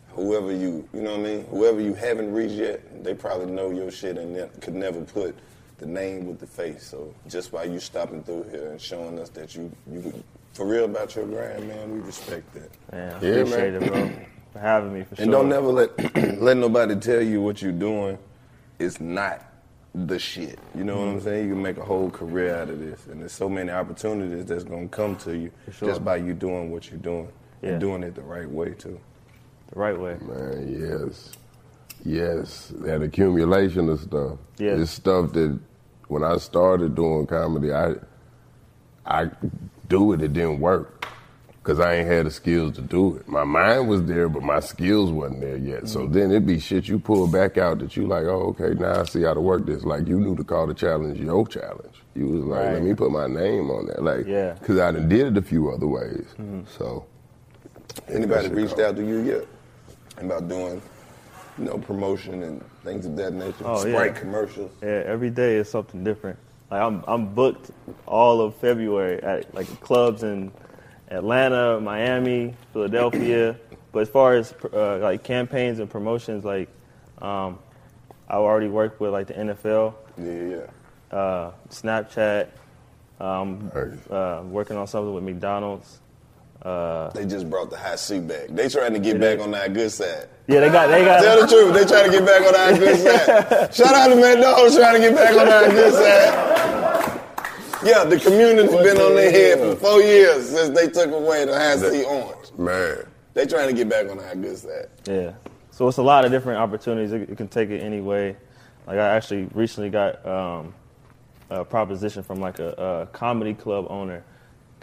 [0.10, 1.46] whoever you, you know what I mean?
[1.46, 5.36] Whoever you haven't reached yet, they probably know your shit and could never put
[5.84, 6.84] the name with the face.
[6.86, 10.86] So just by you stopping through here and showing us that you, you for real
[10.86, 12.72] about your grind, man, we respect that.
[12.92, 13.84] man, Yeah, appreciate man.
[13.84, 14.12] it, bro,
[14.54, 15.24] for having me for sure.
[15.24, 18.18] And don't never let let nobody tell you what you're doing
[18.80, 19.46] is not
[19.94, 20.58] the shit.
[20.74, 21.26] You know what I'm mm-hmm.
[21.26, 21.48] saying?
[21.48, 24.64] You can make a whole career out of this, and there's so many opportunities that's
[24.64, 25.90] gonna come to you sure.
[25.90, 27.28] just by you doing what you're doing
[27.62, 27.72] Yeah.
[27.72, 29.00] and doing it the right way too.
[29.72, 30.18] the right way.
[30.22, 31.32] Man, yes.
[32.06, 32.72] Yes.
[32.80, 34.38] That accumulation of stuff.
[34.58, 34.76] Yeah.
[34.76, 35.58] It's stuff that
[36.14, 37.96] when I started doing comedy, I
[39.06, 39.30] I
[39.90, 41.06] do it, it didn't work.
[41.64, 43.26] Cause I ain't had the skills to do it.
[43.26, 45.88] My mind was there, but my skills wasn't there yet.
[45.88, 46.14] So Mm-hmm.
[46.14, 49.06] then it'd be shit you pull back out that you like, oh, okay, now I
[49.06, 49.86] see how to work this.
[49.86, 51.96] Like you knew to call the challenge your challenge.
[52.16, 52.74] You was like, Right.
[52.74, 54.04] let me put my name on that.
[54.04, 54.56] Like, Yeah.
[54.62, 56.26] cause I done did it a few other ways.
[56.78, 57.06] So.
[58.10, 59.46] Anybody reached out to you yet
[60.18, 60.82] about doing,
[61.58, 63.64] you know, promotion and things of that nature?
[63.66, 64.10] Oh, yeah.
[64.10, 64.72] Commercials.
[64.82, 66.40] Yeah, every day is something different.
[66.72, 67.70] Like I'm, I'm booked
[68.08, 70.52] all of February at like clubs in
[71.10, 73.56] Atlanta, Miami, Philadelphia.
[73.92, 76.70] but as far as uh, like campaigns and promotions, like
[77.22, 77.60] um,
[78.28, 80.58] I already worked with like the NFL, Yeah,
[81.12, 81.18] yeah.
[81.18, 82.48] uh, Snapchat.
[83.20, 83.72] Um,
[84.10, 86.00] uh, working on something with McDonald's.
[86.64, 88.48] Uh, They just brought the Hi-C back.
[88.50, 90.28] They trying to get back on that good side.
[90.48, 91.22] yeah, they got they got.
[91.22, 93.76] Tell the truth, they trying to get back on our good side.
[93.76, 97.20] Shout out to McDonald's trying to get back on our good side.
[97.86, 101.54] Yeah, the community's been on their head for four years since they took away the
[101.54, 102.58] Hi-C orange.
[102.58, 103.06] Man.
[103.34, 104.88] They trying to get back on our good side.
[105.06, 105.34] Yeah.
[105.72, 107.12] So it's a lot of different opportunities.
[107.12, 108.38] It, it can take it any way.
[108.88, 110.74] Like I actually recently got um,
[111.50, 114.24] a proposition from like a, a comedy club owner,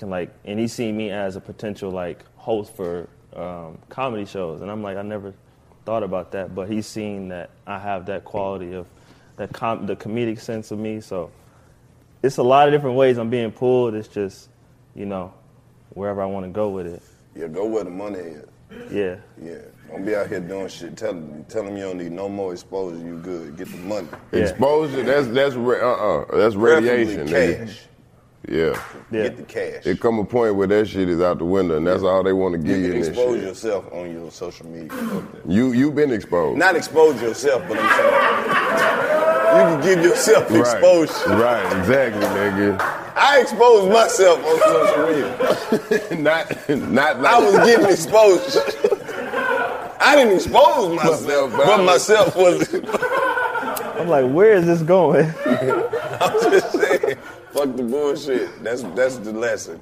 [0.00, 4.62] can like, and he seen me as a potential like host for um, comedy shows,
[4.62, 5.34] and I'm like, I never
[5.84, 8.86] thought about that, but he's seen that I have that quality of
[9.36, 11.00] that com- the comedic sense of me.
[11.00, 11.30] So
[12.22, 13.94] it's a lot of different ways I'm being pulled.
[13.94, 14.48] It's just,
[14.94, 15.32] you know,
[15.90, 17.02] wherever I want to go with it.
[17.36, 18.48] Yeah, go where the money is.
[18.90, 19.16] Yeah.
[19.42, 19.58] Yeah,
[19.90, 20.96] don't be out here doing shit.
[20.96, 22.96] Tell them, tell them you don't need no more exposure.
[22.96, 23.56] You good.
[23.56, 24.08] Get the money.
[24.32, 27.28] Exposure, that's that's ra- uh-uh, that's radiation.
[27.28, 27.82] cash.
[28.48, 28.80] Yeah.
[29.12, 29.86] Get the cash.
[29.86, 32.32] It come a point where that shit is out the window, and that's all they
[32.32, 32.92] want to give You you.
[32.92, 33.44] can expose shit.
[33.48, 35.22] yourself on your social media.
[35.46, 36.58] You you been exposed.
[36.58, 40.60] Not expose yourself, but I'm saying you can give yourself Right.
[40.60, 41.36] exposure.
[41.36, 42.80] Right, exactly, nigga.
[43.16, 46.16] I exposed myself on social media.
[46.22, 48.58] not, not like I was getting exposed.
[50.02, 52.74] I didn't expose myself, Myself, but I but was- myself was.
[54.00, 55.30] I'm like, where is this going?
[57.60, 58.64] I'm just saying, fuck the bullshit.
[58.64, 59.80] That's that's the lesson.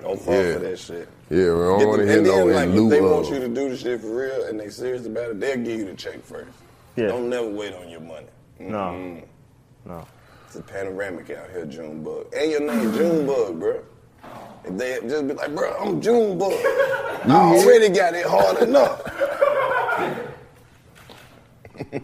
[0.00, 0.52] Don't fall Yeah.
[0.54, 1.08] for that shit.
[1.30, 3.28] Yeah, we don't want to hear and then, no like, in if lieu they want
[3.30, 5.84] you to do the shit for real and they serious about it, they'll give you
[5.86, 6.50] the check first.
[6.94, 7.08] Yeah.
[7.08, 8.26] Don't never wait on your money.
[8.58, 8.76] No.
[8.76, 9.24] Mm-mm.
[9.84, 10.06] No.
[10.46, 12.32] It's a panoramic out here, Junebug.
[12.34, 13.82] And your name Junebug, bro.
[14.64, 16.52] If they just be like, bro, I'm Junebug.
[16.52, 19.02] I already got it hard enough.
[21.90, 22.02] this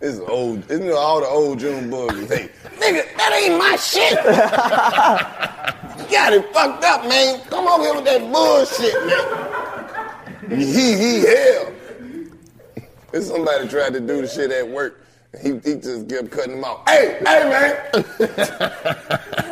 [0.00, 0.68] is old.
[0.70, 2.28] Isn't it all the old Junebugs?
[2.28, 4.12] Hey, nigga, that ain't my shit.
[5.98, 7.40] you got it fucked up, man.
[7.48, 10.60] Come over here with that bullshit, man.
[10.60, 11.72] He, he, hell.
[13.12, 15.02] If somebody tried to do the shit at work.
[15.42, 16.88] He, he just kept cutting him off.
[16.88, 17.76] Hey, hey, man.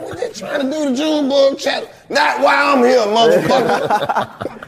[0.03, 1.91] We're just trying to do the Junebug challenge.
[2.09, 4.61] Not while I'm here, motherfucker.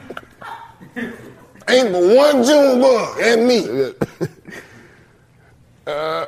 [1.69, 3.92] Ain't but one June Junebug and me.
[5.87, 6.27] Uh,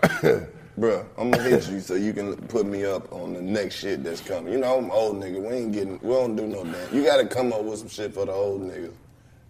[0.78, 4.04] Bruh, I'm gonna hit you so you can put me up on the next shit
[4.04, 4.52] that's coming.
[4.52, 5.40] You know, I'm old nigga.
[5.42, 6.94] We ain't getting, we don't do no damn.
[6.94, 8.92] You gotta come up with some shit for the old niggas,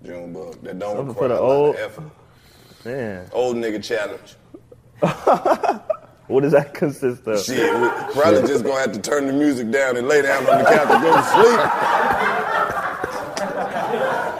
[0.04, 2.10] Junebug, that don't Something require for the a lot old- of effort.
[2.84, 4.36] Man, Old nigga challenge.
[6.28, 7.40] what does that consist of?
[7.44, 10.58] Shit, we probably just gonna have to turn the music down and lay down on
[10.58, 11.60] the couch and go to sleep.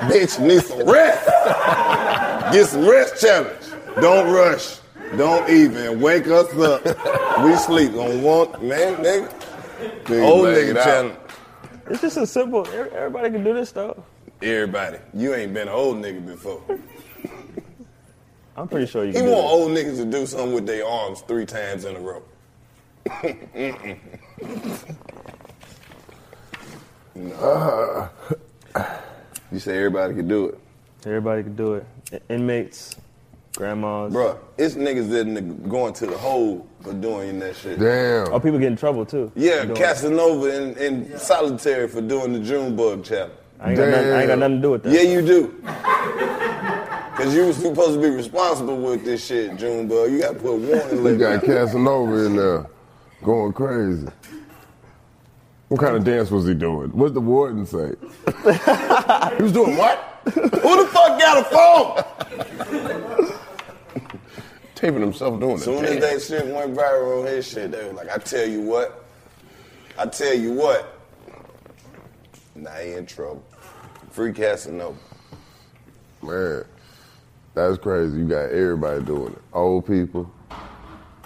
[0.09, 1.27] Bitch, need some rest.
[2.53, 3.61] Get some rest challenge.
[4.01, 4.79] Don't rush.
[5.16, 6.84] Don't even wake us up.
[7.44, 9.32] We sleep on one man, nigga.
[10.04, 10.84] Nigga Old leg nigga it out.
[10.84, 11.14] challenge.
[11.90, 12.66] It's just a simple.
[12.68, 13.96] Everybody can do this stuff.
[14.42, 16.62] Everybody, you ain't been an old nigga before.
[18.56, 19.36] I'm pretty sure you He want this.
[19.50, 22.22] old niggas to do something with their arms three times in a row.
[27.14, 28.08] No.
[29.50, 30.58] You say everybody can do it.
[31.06, 31.86] Everybody can do it.
[32.12, 32.94] I- Inmates,
[33.58, 34.12] grandmas.
[34.12, 37.80] Bruh, it's niggas that n- going to the hole for doing that shit.
[37.80, 38.32] Damn.
[38.32, 39.32] Oh, people get in trouble too.
[39.34, 39.80] Yeah, for doing it.
[39.80, 43.32] Casanova in, in solitary for doing the Junebug challenge.
[43.60, 44.92] I ain't, got nothing, I ain't got nothing to do with that.
[44.92, 45.62] Yeah, you do.
[47.16, 50.12] Cause you was supposed to be responsible with this shit, Junebug.
[50.12, 52.64] You got to put a warning You got Casanova in there
[53.24, 54.06] going crazy.
[55.66, 56.90] What kind of dance was he doing?
[56.90, 57.88] What'd the warden say?
[59.36, 60.20] he was doing what?
[60.32, 63.24] Who the fuck got a phone?
[64.78, 65.60] Taping himself doing it.
[65.62, 68.60] Soon as that shit went viral on his shit, they was like, I tell you
[68.60, 69.04] what,
[69.98, 71.00] I tell you what.
[72.54, 73.42] Now he in trouble.
[74.12, 74.96] Free Casanova.
[76.22, 76.64] Man,
[77.54, 78.18] that's crazy.
[78.18, 79.42] You got everybody doing it.
[79.52, 80.30] Old people.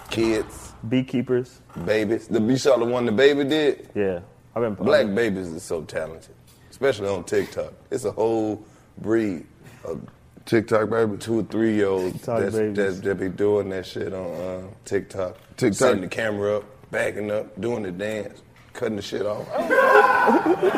[0.09, 1.61] Kids, Beekeepers.
[1.85, 2.27] babies.
[2.27, 3.87] The you saw the one the baby did?
[3.93, 4.21] Yeah,
[4.55, 6.33] I've been Black babies are so talented,
[6.71, 7.71] especially on TikTok.
[7.91, 8.65] It's a whole
[8.97, 9.45] breed
[9.83, 10.01] of
[10.45, 11.17] TikTok baby.
[11.17, 14.61] two or three year olds TikTok that's- that, that be doing that shit on uh,
[14.85, 15.37] TikTok.
[15.57, 15.77] TikTok.
[15.77, 18.41] Setting the camera up, backing up, doing the dance,
[18.73, 19.47] cutting the shit off.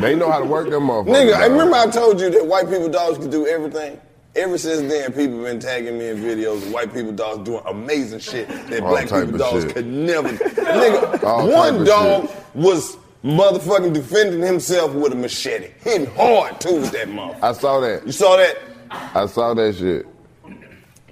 [0.00, 1.06] They know how to work them motherfuckers.
[1.30, 3.98] Nigga, I remember I told you that white people dogs can do everything.
[4.34, 8.18] Ever since then, people been tagging me in videos of white people dogs doing amazing
[8.18, 9.74] shit that All black people dogs shit.
[9.74, 10.28] could never.
[10.32, 12.36] Nigga, All one dog shit.
[12.54, 17.42] was motherfucking defending himself with a machete, hitting hard too with that motherfucker.
[17.42, 18.04] I saw that.
[18.04, 18.58] You saw that?
[18.90, 20.06] I saw that shit.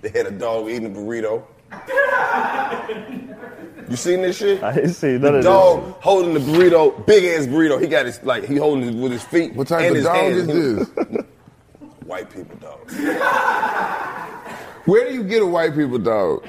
[0.03, 1.45] They had a dog eating a burrito.
[3.89, 4.63] You seen this shit?
[4.63, 5.45] I didn't see none The of this.
[5.45, 7.81] dog holding the burrito, big ass burrito.
[7.81, 9.55] He got his like he holding it with his feet.
[9.55, 10.37] What type and of his dog hands.
[10.49, 11.25] is this?
[12.07, 12.91] White people dog.
[14.87, 16.47] Where do you get a white people dog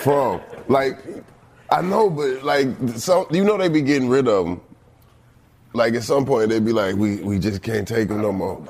[0.00, 0.40] from?
[0.68, 0.98] Like,
[1.70, 4.60] I know, but like, some you know they be getting rid of them.
[5.72, 8.62] Like at some point they'd be like, we we just can't take them no more.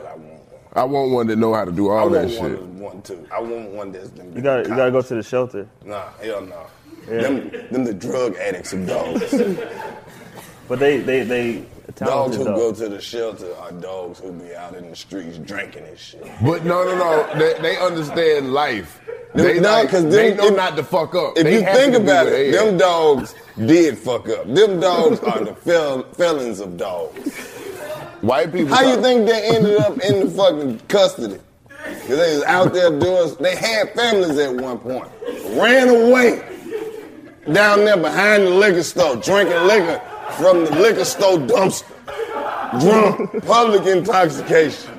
[0.72, 0.94] But I want one.
[1.02, 2.60] I want one that know how to do all want that one, shit.
[2.60, 3.26] of one too.
[3.32, 4.32] I want one that's them.
[4.34, 5.68] You got you got to go to the shelter.
[5.84, 6.66] Nah, hell no.
[7.08, 7.22] Yeah.
[7.22, 9.34] Them, them the drug addicts of dogs.
[10.68, 11.64] But they they they
[11.94, 12.60] dogs who dogs.
[12.78, 16.22] go to the shelter are dogs who be out in the streets drinking and shit.
[16.44, 17.38] But no, no, no.
[17.38, 19.00] They, they understand life.
[19.34, 21.38] Them- They, nah, like, 'cause they them- know if- not to fuck up.
[21.38, 24.44] If They you think about it, them dogs did fuck up.
[24.52, 27.57] Them dogs are the fel- felons of dogs.
[28.20, 28.74] White people.
[28.74, 31.38] How you think they ended up in the fucking custody?
[31.68, 35.08] Because they was out there doing, they had families at one point.
[35.50, 36.42] Ran away
[37.52, 40.00] down there behind the liquor store, drinking liquor
[40.32, 41.94] from the liquor store dumpster.
[42.80, 44.92] Drunk, public intoxication.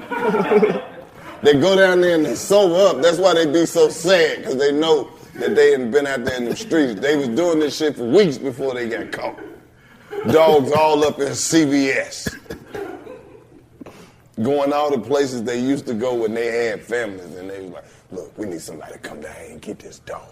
[1.43, 3.01] They go down there and they sober up.
[3.03, 6.35] That's why they be so sad, because they know that they had been out there
[6.37, 6.99] in the streets.
[6.99, 9.39] They was doing this shit for weeks before they got caught.
[10.31, 12.35] Dogs all up in CVS.
[14.41, 17.71] Going all the places they used to go when they had families, and they was
[17.71, 20.29] like, look, we need somebody to come down here and get this dog.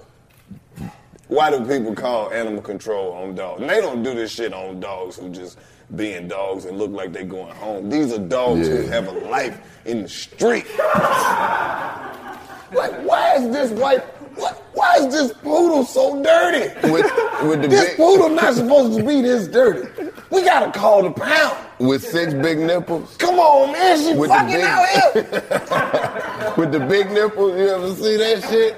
[1.27, 3.61] Why do people call animal control on dogs?
[3.61, 5.57] And they don't do this shit on dogs who just
[5.95, 7.89] being dogs and look like they going home.
[7.89, 10.65] These are dogs who have a life in the street.
[10.77, 14.03] like, why is this white?
[14.37, 16.69] What, why is this poodle so dirty?
[16.91, 17.05] With,
[17.43, 19.87] with the this big, poodle not supposed to be this dirty.
[20.29, 21.57] We gotta call the pound.
[21.79, 23.15] with six big nipples.
[23.17, 26.53] Come on, man, she With the fucking big- out here.
[26.57, 28.73] With the big nipples, you ever see that shit?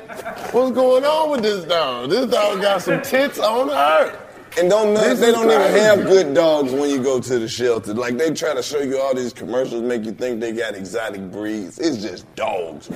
[0.53, 2.10] What's going on with this dog?
[2.10, 4.28] This dog got some tits on her.
[4.58, 7.93] And don't know, they don't even have good dogs when you go to the shelter.
[7.93, 11.32] Like they try to show you all these commercials, make you think they got exotic
[11.32, 11.78] breeds.
[11.80, 12.89] It's just dogs.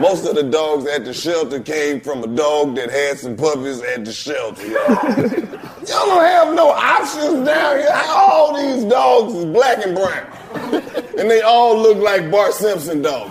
[0.00, 3.80] Most of the dogs at the shelter came from a dog that had some puppies
[3.82, 4.66] at the shelter.
[4.66, 4.74] Y'all,
[5.06, 8.02] y'all don't have no options down here.
[8.06, 10.26] All these dogs is black and brown,
[11.18, 13.30] and they all look like Bart Simpson dogs.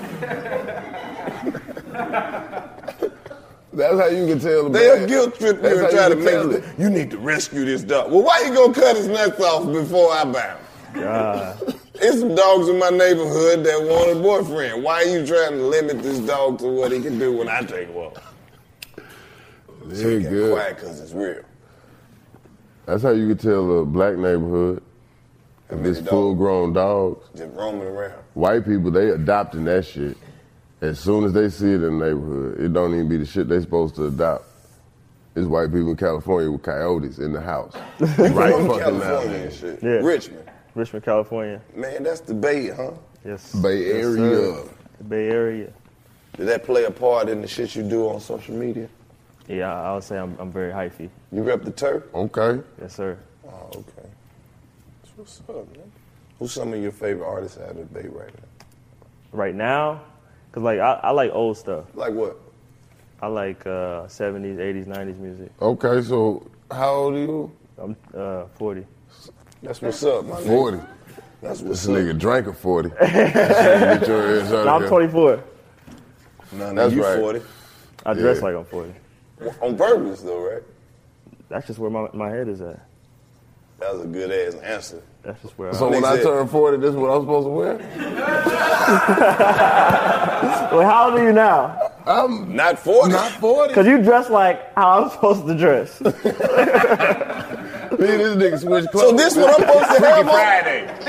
[3.74, 4.70] That's how you can tell.
[4.70, 6.64] the They'll guilt trip you and try to make you, it.
[6.78, 8.12] you need to rescue this dog.
[8.12, 10.58] Well, why you gonna cut his nuts off before I him?
[10.94, 11.80] God.
[11.94, 14.84] There's some dogs in my neighborhood that want a boyfriend.
[14.84, 17.62] Why are you trying to limit this dog to what he can do when I
[17.62, 18.34] take him off?
[19.86, 20.54] They're good.
[20.54, 21.42] quiet because it's real.
[22.86, 24.84] That's how you can tell a black neighborhood.
[25.70, 27.26] If many it's full grown dogs.
[27.36, 28.22] Just roaming around.
[28.34, 30.18] White people, they adopting that shit.
[30.84, 33.48] As soon as they see it in the neighborhood, it don't even be the shit
[33.48, 34.44] they supposed to adopt.
[35.34, 37.74] It's white people in California with coyotes in the house.
[38.00, 38.78] right From fucking now.
[38.78, 39.82] California and shit.
[39.82, 39.90] Yeah.
[39.92, 40.52] Richmond.
[40.76, 41.62] Richmond, California.
[41.74, 42.92] Man, that's the Bay, huh?
[43.24, 43.54] Yes.
[43.56, 44.18] Bay Area.
[44.18, 44.70] sir.
[44.98, 45.72] The Bay Area.
[46.36, 48.90] Did that play a part in the shit you do on social media?
[49.48, 51.10] Yeah, I would say I'm, I'm very hyphy.
[51.32, 52.04] You rep the turf?
[52.14, 52.62] Okay.
[52.82, 53.18] Yes, sir.
[53.48, 54.10] Oh, okay.
[55.02, 55.90] That's what's up, man.
[56.40, 58.66] Who's some of your favorite artists out of the Bay right now?
[59.32, 60.02] Right now,
[60.54, 61.86] cause like I, I like old stuff.
[61.94, 62.40] Like what?
[63.22, 65.52] I like uh, 70s, 80s, 90s music.
[65.62, 67.52] Okay, so how old are you?
[67.78, 68.86] I'm uh, 40.
[69.62, 70.46] That's what's up, my nigga.
[70.48, 70.78] 40.
[71.42, 72.90] That's This what's nigga drank a 40.
[73.00, 75.44] Get your ass out No, of I'm 24.
[76.54, 77.20] No, no, That's you right.
[77.20, 77.42] 40.
[78.06, 78.44] I dress Yeah.
[78.44, 78.94] like I'm 40.
[79.62, 80.64] On purpose, though, right?
[81.50, 82.80] That's just where my, my head is at.
[83.80, 85.02] That was a good ass answer.
[85.24, 87.46] That's just where So I'm when I Nigga turn 40, this is what I'm supposed
[87.48, 87.78] to wear?
[90.74, 91.80] Wait, how old are you now?
[92.06, 93.12] I'm Not 40.
[93.14, 93.70] not 40.
[93.70, 96.02] Because you dress like how I'm supposed to dress.
[96.02, 96.12] Me
[98.00, 99.10] this nigga switch clothes.
[99.10, 100.34] So this what I'm supposed to have on?
[100.34, 100.86] Friday.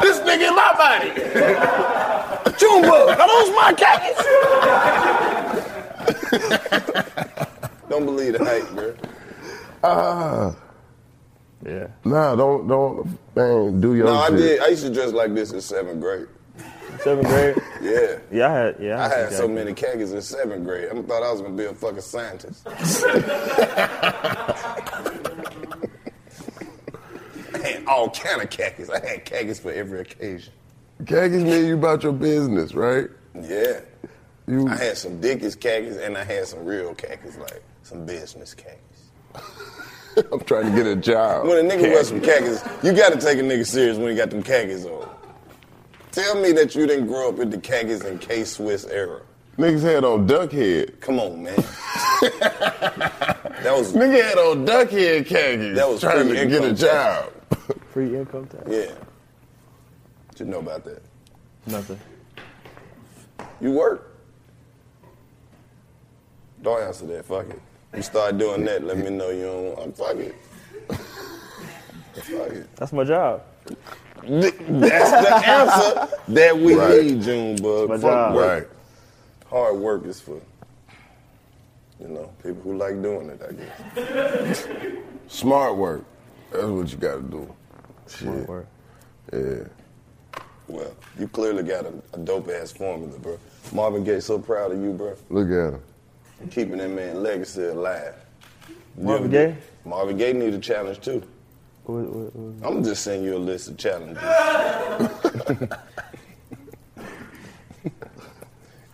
[0.00, 1.10] this nigga in my body.
[2.56, 4.18] Junebug, are those my khakis?
[7.88, 8.94] Don't believe the hype, bro.
[9.82, 10.54] Ah.
[11.64, 11.88] Yeah.
[12.04, 13.06] Nah, don't, don't,
[13.36, 14.60] man, do your No, I did.
[14.60, 16.26] I used to dress like this in seventh grade.
[17.02, 17.56] Seventh grade?
[17.82, 18.18] Yeah.
[18.30, 18.76] Yeah, I had.
[18.78, 19.54] Yeah, I some had so jackets.
[19.54, 20.88] many khakis in seventh grade.
[20.92, 22.66] I thought I was gonna be a fucking scientist.
[27.54, 28.90] I had all kind of khakis.
[28.90, 30.52] I had khakis for every occasion.
[31.06, 33.08] Khakis mean you about your business, right?
[33.34, 33.80] Yeah.
[34.46, 38.54] You, I had some Dickies khakis and I had some real khakis, like some business
[38.54, 38.78] khakis.
[40.32, 41.46] I'm trying to get a job.
[41.46, 44.30] When a nigga wears some khakis, you gotta take a nigga serious when he got
[44.30, 45.08] them khakis on.
[46.12, 49.22] Tell me that you didn't grow up in the khakis and K Swiss era.
[49.56, 51.00] Niggas had on duck head.
[51.00, 51.54] Come on, man.
[52.22, 55.76] that was Nigga had on duck head khakis.
[55.76, 57.32] That was trying to get a income job.
[57.90, 58.64] Free income tax.
[58.68, 58.92] yeah.
[60.28, 61.02] What you know about that?
[61.66, 62.00] Nothing.
[63.60, 64.16] You work.
[66.62, 67.24] Don't answer that.
[67.24, 67.60] Fuck it.
[67.94, 68.84] You start doing that.
[68.84, 69.78] Let me know you don't.
[69.78, 70.34] I'm fuck it.
[72.14, 72.76] fuck it.
[72.76, 73.42] That's my job.
[74.22, 77.02] Th- That's the answer that we Right.
[77.04, 77.88] need, Junebug.
[77.88, 78.34] My Fuck job.
[78.34, 78.46] work.
[78.62, 78.68] Right.
[79.48, 80.40] Hard work is for,
[82.00, 83.52] you know, people who like doing it, I
[84.02, 84.68] guess.
[85.28, 86.04] Smart work.
[86.52, 87.52] That's what you gotta do.
[88.08, 88.48] Shit.
[88.48, 88.66] Work.
[89.32, 89.64] Yeah.
[90.68, 93.38] Well, you clearly got a, a dope ass formula, bro.
[93.72, 95.16] Marvin Gaye, so proud of you, bro.
[95.30, 95.82] Look at him.
[96.50, 98.14] Keeping that man legacy alive.
[98.96, 99.52] You Marvin ever Gaye?
[99.54, 101.22] get- Marvin Gaye need a challenge too.
[101.84, 102.68] What, what, what?
[102.68, 104.22] I'm just sending you a list of challenges.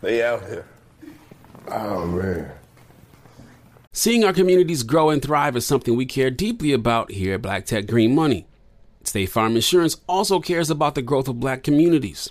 [0.03, 0.66] they out here.
[1.68, 2.51] Oh man.
[3.92, 7.64] Seeing our communities grow and thrive is something we care deeply about here at Black
[7.66, 8.47] Tech Green Money.
[9.05, 12.30] State Farm Insurance also cares about the growth of black communities.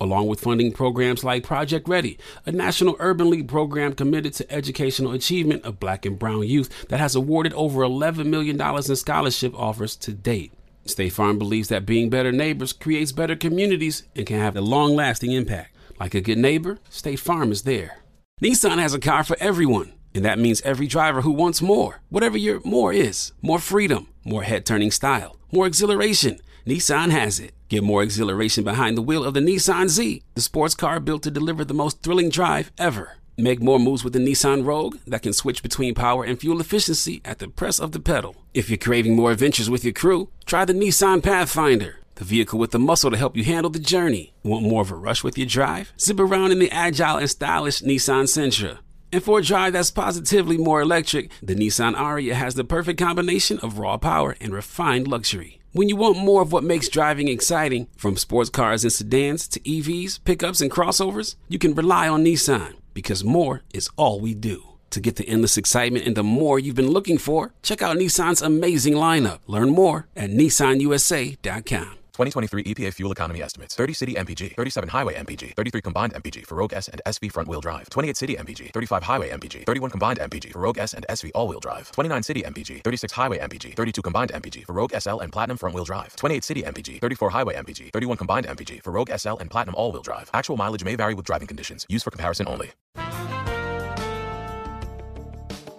[0.00, 5.12] along with funding programs like Project Ready, a national urban league program committed to educational
[5.12, 9.96] achievement of black and brown youth that has awarded over $11 million in scholarship offers
[9.96, 10.52] to date.
[10.86, 14.96] State Farm believes that being better neighbors creates better communities and can have a long
[14.96, 15.76] lasting impact.
[16.00, 17.98] Like a good neighbor, State Farm is there.
[18.42, 22.00] Nissan has a car for everyone, and that means every driver who wants more.
[22.08, 26.40] Whatever your more is more freedom, more head turning style, more exhilaration.
[26.70, 27.52] Nissan has it.
[27.68, 31.30] Get more exhilaration behind the wheel of the Nissan Z, the sports car built to
[31.32, 33.16] deliver the most thrilling drive ever.
[33.36, 37.22] Make more moves with the Nissan Rogue that can switch between power and fuel efficiency
[37.24, 38.36] at the press of the pedal.
[38.54, 42.70] If you're craving more adventures with your crew, try the Nissan Pathfinder, the vehicle with
[42.70, 44.32] the muscle to help you handle the journey.
[44.44, 45.92] Want more of a rush with your drive?
[45.98, 48.78] Zip around in the agile and stylish Nissan Sentra.
[49.12, 53.58] And for a drive that's positively more electric, the Nissan Ariya has the perfect combination
[53.58, 55.59] of raw power and refined luxury.
[55.72, 59.60] When you want more of what makes driving exciting, from sports cars and sedans to
[59.60, 64.64] EVs, pickups, and crossovers, you can rely on Nissan because more is all we do.
[64.90, 68.42] To get the endless excitement and the more you've been looking for, check out Nissan's
[68.42, 69.38] amazing lineup.
[69.46, 71.99] Learn more at nissanusa.com.
[72.20, 76.56] 2023 EPA fuel economy estimates 30 city MPG, 37 highway MPG, 33 combined MPG for
[76.56, 80.18] Rogue S and SV front wheel drive, 28 city MPG, 35 highway MPG, 31 combined
[80.18, 83.74] MPG for Rogue S and SV all wheel drive, 29 city MPG, 36 highway MPG,
[83.74, 87.30] 32 combined MPG for Rogue SL and Platinum front wheel drive, 28 city MPG, 34
[87.30, 90.28] highway MPG, 31 combined MPG for Rogue SL and Platinum all wheel drive.
[90.34, 91.86] Actual mileage may vary with driving conditions.
[91.88, 92.72] Used for comparison only.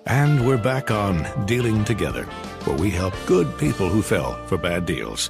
[0.08, 2.24] And we're back on Dealing Together,
[2.66, 5.30] where we help good people who fell for bad deals.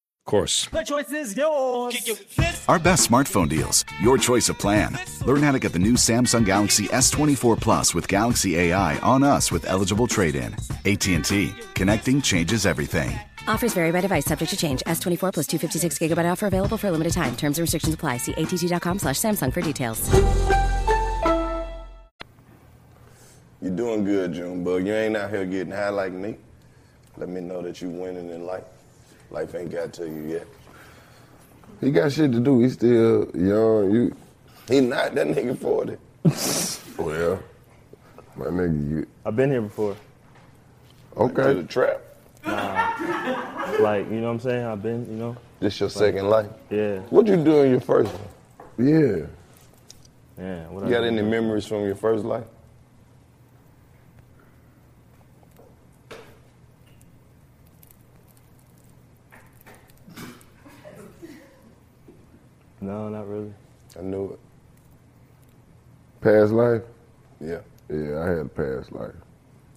[0.21, 0.67] Of course.
[0.67, 1.95] The choice is yours.
[2.69, 3.83] Our best smartphone deals.
[4.01, 4.95] Your choice of plan.
[5.25, 9.51] Learn how to get the new Samsung Galaxy S24 Plus with Galaxy AI on us
[9.51, 10.53] with eligible trade-in.
[10.85, 11.51] AT&T.
[11.73, 13.19] Connecting changes everything.
[13.47, 14.81] Offers vary by device, subject to change.
[14.85, 17.35] S24 plus 256 gigabyte offer available for a limited time.
[17.35, 18.17] Terms and restrictions apply.
[18.17, 20.07] See att.com slash Samsung for details.
[23.59, 24.85] You're doing good, Junebug.
[24.85, 26.35] You ain't out here getting high like me.
[27.17, 28.63] Let me know that you're winning in life.
[29.31, 30.47] Life ain't got to you yet.
[31.79, 32.59] He got shit to do.
[32.59, 33.91] He still young.
[33.91, 34.15] You,
[34.67, 35.97] He not that nigga 40.
[37.01, 37.39] well,
[38.35, 39.95] my nigga, you I've been here before.
[41.17, 41.43] okay?
[41.43, 42.01] To the trap.
[42.45, 44.65] Nah, like you know what I'm saying.
[44.65, 45.35] I've been, you know.
[45.59, 46.49] This your second life.
[46.69, 48.87] Yeah, What you do in your first one?
[48.87, 49.25] Yeah.
[50.39, 50.67] yeah.
[50.69, 52.45] What You I got any memories from your first life?
[62.81, 63.53] No, not really.
[63.97, 64.39] I knew it.
[66.21, 66.81] Past life?
[67.39, 67.59] Yeah.
[67.89, 69.13] Yeah, I had a past life.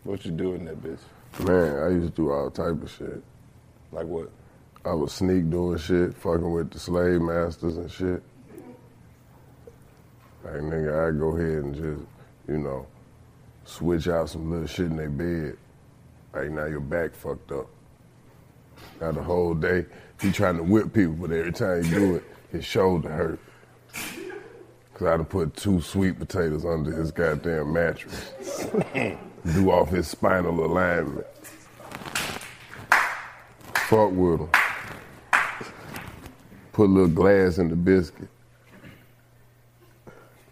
[0.05, 1.01] What you do in that bitch?
[1.47, 3.23] Man, I used to do all type of shit.
[3.93, 4.31] Like what?
[4.85, 8.23] I was sneak doing shit, fucking with the slave masters and shit.
[10.45, 12.07] Like nigga, I go ahead and just,
[12.49, 12.87] you know,
[13.65, 15.57] switch out some little shit in their bed.
[16.35, 17.67] Like now your back fucked up.
[19.01, 19.87] Now the whole day
[20.21, 22.25] he trying to whip people, but every time he do it,
[22.55, 23.41] his shoulder hurt.
[24.95, 28.31] Cause I done put two sweet potatoes under his goddamn mattress.
[29.55, 31.27] do off his spinal alignment.
[33.89, 34.49] Fuck with him.
[36.73, 38.29] Put a little glass in the biscuit.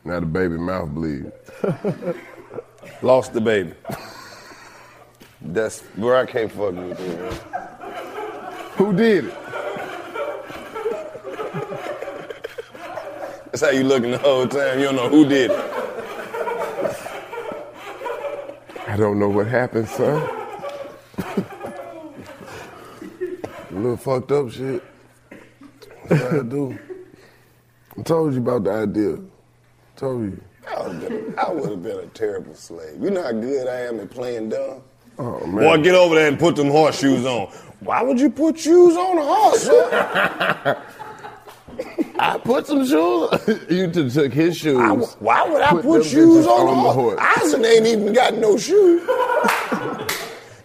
[0.04, 1.30] Now the baby mouth bleed.
[3.02, 3.74] Lost the baby.
[5.40, 7.32] That's where I can't fuck with you, man.
[8.76, 9.41] Who did it?
[13.52, 14.78] That's how you looking the whole time.
[14.78, 15.58] You don't know who did it.
[18.88, 20.26] I don't know what happened, son.
[23.70, 24.82] a little fucked up shit.
[26.08, 26.78] That's what I do.
[27.98, 29.18] I told you about the idea.
[29.96, 30.42] Told you.
[30.66, 33.02] I would have been, I would have been a terrible slave.
[33.02, 34.82] You know how good I am at playing dumb?
[35.18, 35.56] Oh man.
[35.56, 37.48] Boy, get over there and put them horseshoes on.
[37.80, 39.68] Why would you put shoes on a horse?
[42.22, 43.30] I put some shoes.
[43.68, 44.78] you t- took his shoes.
[44.78, 47.18] I- why would I Put put, shoes on, on a the horse?
[47.20, 47.38] horse.
[47.42, 49.02] Isaac ain't even got no shoes.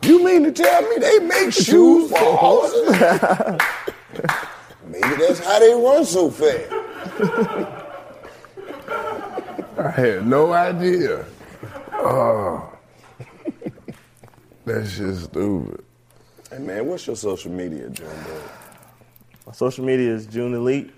[0.03, 2.89] you mean to tell me they make shoes for horses?
[4.87, 6.71] Maybe that's how they run so fast.
[9.79, 11.25] I had no idea.
[11.93, 12.71] Oh.
[14.65, 15.83] that shit's stupid.
[16.51, 18.41] Hey man, what's your social media, Junebug?
[19.47, 20.91] My social media is June Elite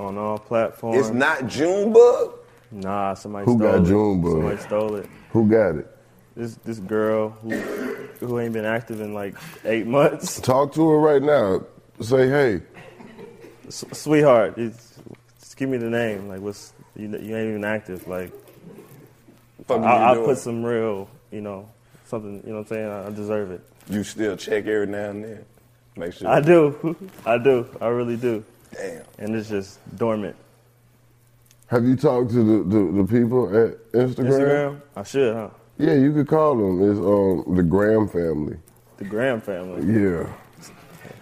[0.00, 0.98] on all platforms.
[0.98, 2.38] It's not Junebug?
[2.72, 3.88] Nah, somebody Who stole got it.
[3.88, 4.32] Junebug?
[4.32, 5.06] Somebody stole it.
[5.30, 5.86] Who got it?
[6.36, 7.50] This this girl who
[8.20, 9.34] who ain't been active in like
[9.64, 10.40] eight months.
[10.40, 11.64] Talk to her right now.
[12.00, 12.62] Say, hey.
[13.66, 14.98] S- sweetheart, it's,
[15.40, 16.28] just give me the name.
[16.28, 17.08] Like, what's you?
[17.08, 18.06] You ain't even active.
[18.08, 18.32] Like,
[19.66, 21.68] Fuck you I, I'll put some real, you know,
[22.06, 22.42] something.
[22.44, 22.88] You know what I'm saying?
[22.88, 23.60] I, I deserve it.
[23.88, 25.44] You still check every now and then?
[25.96, 26.28] Make sure.
[26.28, 26.96] I do.
[27.26, 27.66] I do.
[27.80, 28.44] I really do.
[28.72, 29.02] Damn.
[29.18, 30.36] And it's just dormant.
[31.68, 34.16] Have you talked to the, the, the people at Instagram?
[34.16, 34.80] Instagram?
[34.96, 35.50] I should, huh?
[35.78, 36.82] Yeah, you could call them.
[36.90, 38.56] It's um, the Graham family.
[38.98, 39.82] The Graham family.
[40.02, 40.26] Yeah.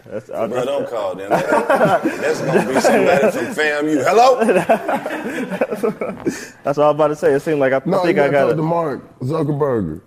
[0.07, 1.29] That's, I, Bro, don't call them.
[1.29, 4.03] That's gonna be somebody from FAMU.
[4.09, 4.43] Hello?
[6.65, 7.35] That's all I was about to say.
[7.35, 8.57] It seemed like I, No, I think I gotta got talk it.
[8.57, 10.01] to Mark Zuckerberg.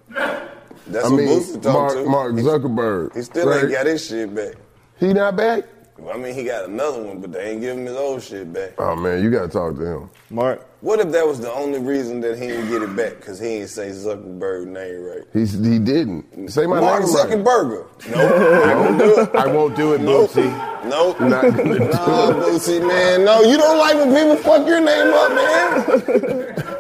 [0.88, 2.06] That's I who mean, Boosie talk Mark, to.
[2.06, 3.16] Mark Zuckerberg.
[3.16, 3.64] He still right?
[3.64, 4.56] ain't got his shit back.
[5.00, 5.66] He not back?
[6.10, 8.74] I mean, he got another one, but they ain't give him his old shit back.
[8.80, 10.10] Oh man, you gotta talk to him.
[10.30, 10.66] Mark.
[10.82, 13.18] What if that was the only reason that he didn't get it back?
[13.18, 15.22] Because he ain't say Zuckerberg name right.
[15.32, 17.28] He's, he didn't say my Mark name right.
[17.30, 17.86] Zuckerberger.
[18.10, 18.18] No,
[18.64, 19.36] I won't do it.
[19.36, 20.32] I won't do it, Nope.
[20.32, 20.90] Bootsy.
[20.90, 21.20] Nope.
[21.22, 22.36] Not gonna do Nah, it.
[22.38, 23.24] Bootsy, man.
[23.26, 26.78] No, you don't like when people fuck your name up, man.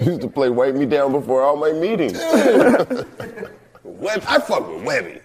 [0.00, 2.18] used to play Wipe Me Down before all my meetings.
[3.84, 5.20] Web, I fuck with Webby.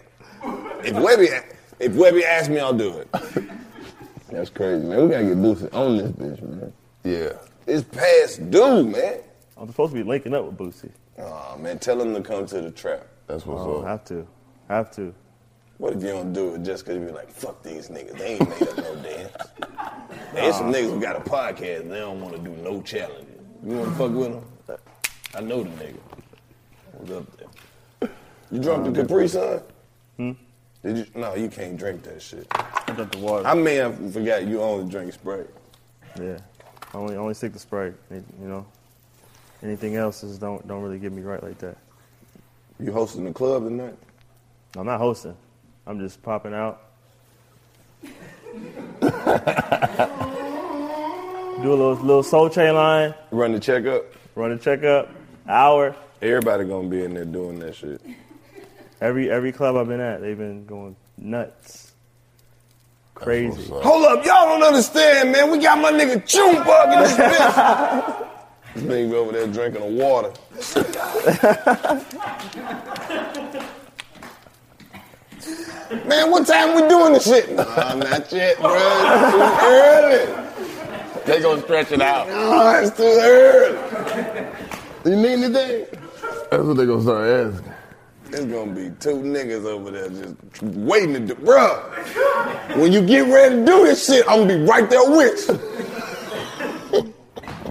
[0.83, 1.29] If Webby,
[1.79, 3.07] if Webby asks me, I'll do it.
[4.29, 5.03] That's crazy, man.
[5.03, 6.73] We gotta get Boosie on this bitch, man.
[7.03, 7.33] Yeah.
[7.67, 9.19] It's past due, man.
[9.57, 10.91] I'm supposed to be linking up with Boosie.
[11.17, 13.07] Oh man, tell him to come to the trap.
[13.27, 13.85] That's what's Oh, up.
[13.87, 14.27] have to.
[14.67, 15.13] Have to.
[15.77, 18.17] What if you don't do it just because you be like, fuck these niggas?
[18.17, 19.31] They ain't made up no dance.
[20.33, 23.27] There's some niggas who got a podcast and they don't want to do no challenges.
[23.65, 24.77] You want to fuck with them?
[25.35, 25.97] I know the nigga.
[26.93, 28.09] What's up there?
[28.51, 29.61] You drunk the uh, Capri Sun?
[30.17, 30.31] Hmm?
[30.85, 31.05] Did you?
[31.15, 32.45] No, you can't drink that shit.
[32.51, 33.47] I the water.
[33.47, 35.49] I may have forgot you only drink Sprite.
[36.21, 36.37] Yeah.
[36.93, 37.95] I only only stick to Sprite.
[38.11, 38.65] You know.
[39.63, 41.75] Anything else is don't don't really get me right like that.
[42.79, 43.95] You hosting the club tonight?
[44.75, 45.35] No, I'm not hosting.
[45.87, 46.83] I'm just popping out.
[48.03, 48.09] Do
[51.71, 54.05] a little little Soul Train line, Run the checkup.
[54.35, 55.09] run a checkup,
[55.49, 55.95] hour.
[56.21, 58.01] Everybody gonna be in there doing that shit.
[59.01, 61.93] Every every club I've been at, they've been going nuts.
[63.13, 63.69] Crazy.
[63.71, 65.49] Hold up, y'all don't understand, man.
[65.51, 68.27] We got my nigga Junebug in this bitch.
[68.73, 70.31] this nigga over there drinking the water.
[76.07, 77.53] man, what time we doing this shit?
[77.55, 78.75] Nah, not yet, bro.
[78.75, 80.41] It's too early.
[81.25, 82.27] They gonna stretch it out.
[82.27, 83.77] Nah, it's too early.
[85.05, 85.85] You need anything?
[86.51, 87.74] That's what they gonna start asking.
[88.35, 91.35] There's gonna be two niggas over there just waiting to do.
[91.35, 95.47] Bruh, when you get ready to do this shit, I'm gonna be right there with
[95.47, 97.13] you.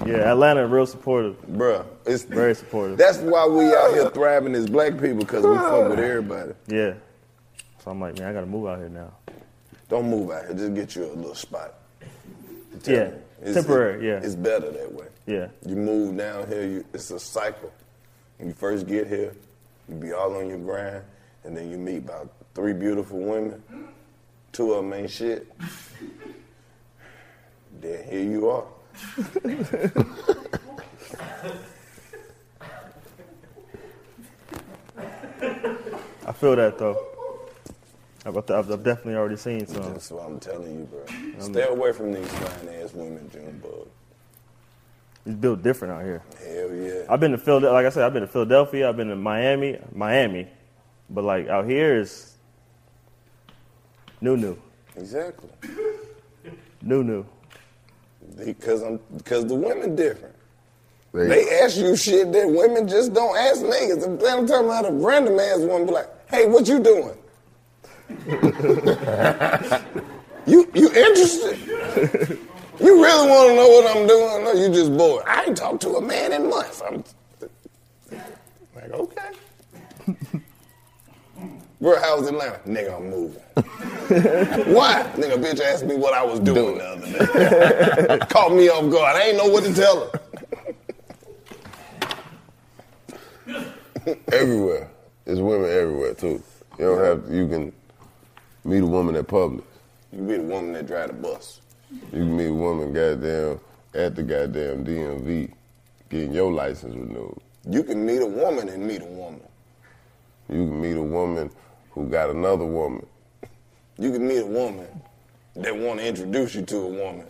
[0.07, 1.41] Yeah, Atlanta real supportive.
[1.47, 2.99] Bruh, it's Very supportive.
[2.99, 6.53] That's why we out here thriving as black people, because we fuck with everybody.
[6.67, 6.93] Yeah.
[7.83, 9.13] So I'm like, man, I gotta move out here now.
[9.89, 11.73] Don't move out here, just get you a little spot.
[12.85, 13.13] Yeah.
[13.41, 14.21] it's- Temporary, yeah.
[14.23, 15.07] It's better that way.
[15.27, 15.49] Yeah.
[15.65, 17.73] You move down here, you, it's a cycle.
[18.37, 19.33] When you first get here,
[19.89, 21.03] you be all on your grind,
[21.45, 23.63] and then you meet about three beautiful women.
[24.53, 25.53] Two of them ain't shit.
[27.81, 28.65] Then here you are.
[36.27, 36.99] I feel that though.
[38.27, 39.83] I've, I've I've definitely already seen some.
[39.93, 41.05] That's what I'm telling you, bro.
[41.41, 43.89] Stay away from these fine ass women, Junebug.
[45.27, 46.23] It's built different out here.
[46.39, 47.05] Hell yeah.
[47.09, 47.73] I've been to Philadelphia.
[47.73, 48.89] Like I said, I've been to Philadelphia.
[48.89, 50.49] I've been to Miami, Miami,
[51.09, 52.35] but like out here is
[54.21, 54.57] new, new,
[54.97, 55.49] Exactly.
[56.83, 57.25] new, new.
[58.45, 60.35] Because I'm because the women different.
[61.13, 64.05] They, They ask you shit that women just don't ask niggas.
[64.05, 67.17] And I'm talking about a random ass woman be like, hey, what you doing?
[70.47, 72.39] you you interested?
[72.81, 74.47] You really want to know what I'm doing?
[74.47, 75.25] Or you just bored?
[75.27, 76.83] I ain't talked to a man in months.
[76.87, 77.05] I'm
[78.75, 79.31] like, okay.
[81.81, 82.61] Bro, how was Atlanta?
[82.67, 83.43] Nigga, I'm moving.
[84.75, 85.03] Why?
[85.17, 88.27] Nigga, bitch asked me what I was doing the other day.
[88.31, 89.17] Caught me off guard.
[89.17, 90.21] I ain't know what to tell her.
[94.33, 94.91] everywhere.
[95.25, 96.43] There's women everywhere too.
[96.79, 97.73] You don't have you can
[98.65, 99.63] meet a woman at Publix.
[100.13, 101.61] You meet a woman that drive the bus.
[102.13, 103.61] You can meet a woman goddamn
[103.95, 105.53] at the goddamn DMV
[106.11, 107.39] getting your license renewed.
[107.69, 109.41] You can meet a woman and meet a woman.
[110.49, 111.51] You can meet a woman
[111.91, 113.07] who got another woman.
[113.99, 114.87] You can meet a woman
[115.57, 117.27] that want to introduce you to a woman,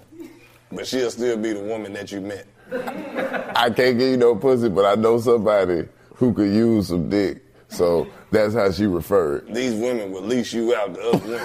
[0.73, 2.47] but she'll still be the woman that you met.
[3.57, 7.43] I can't give you no pussy, but I know somebody who could use some dick.
[7.69, 9.53] So that's how she referred.
[9.55, 11.41] These women will lease you out to other women.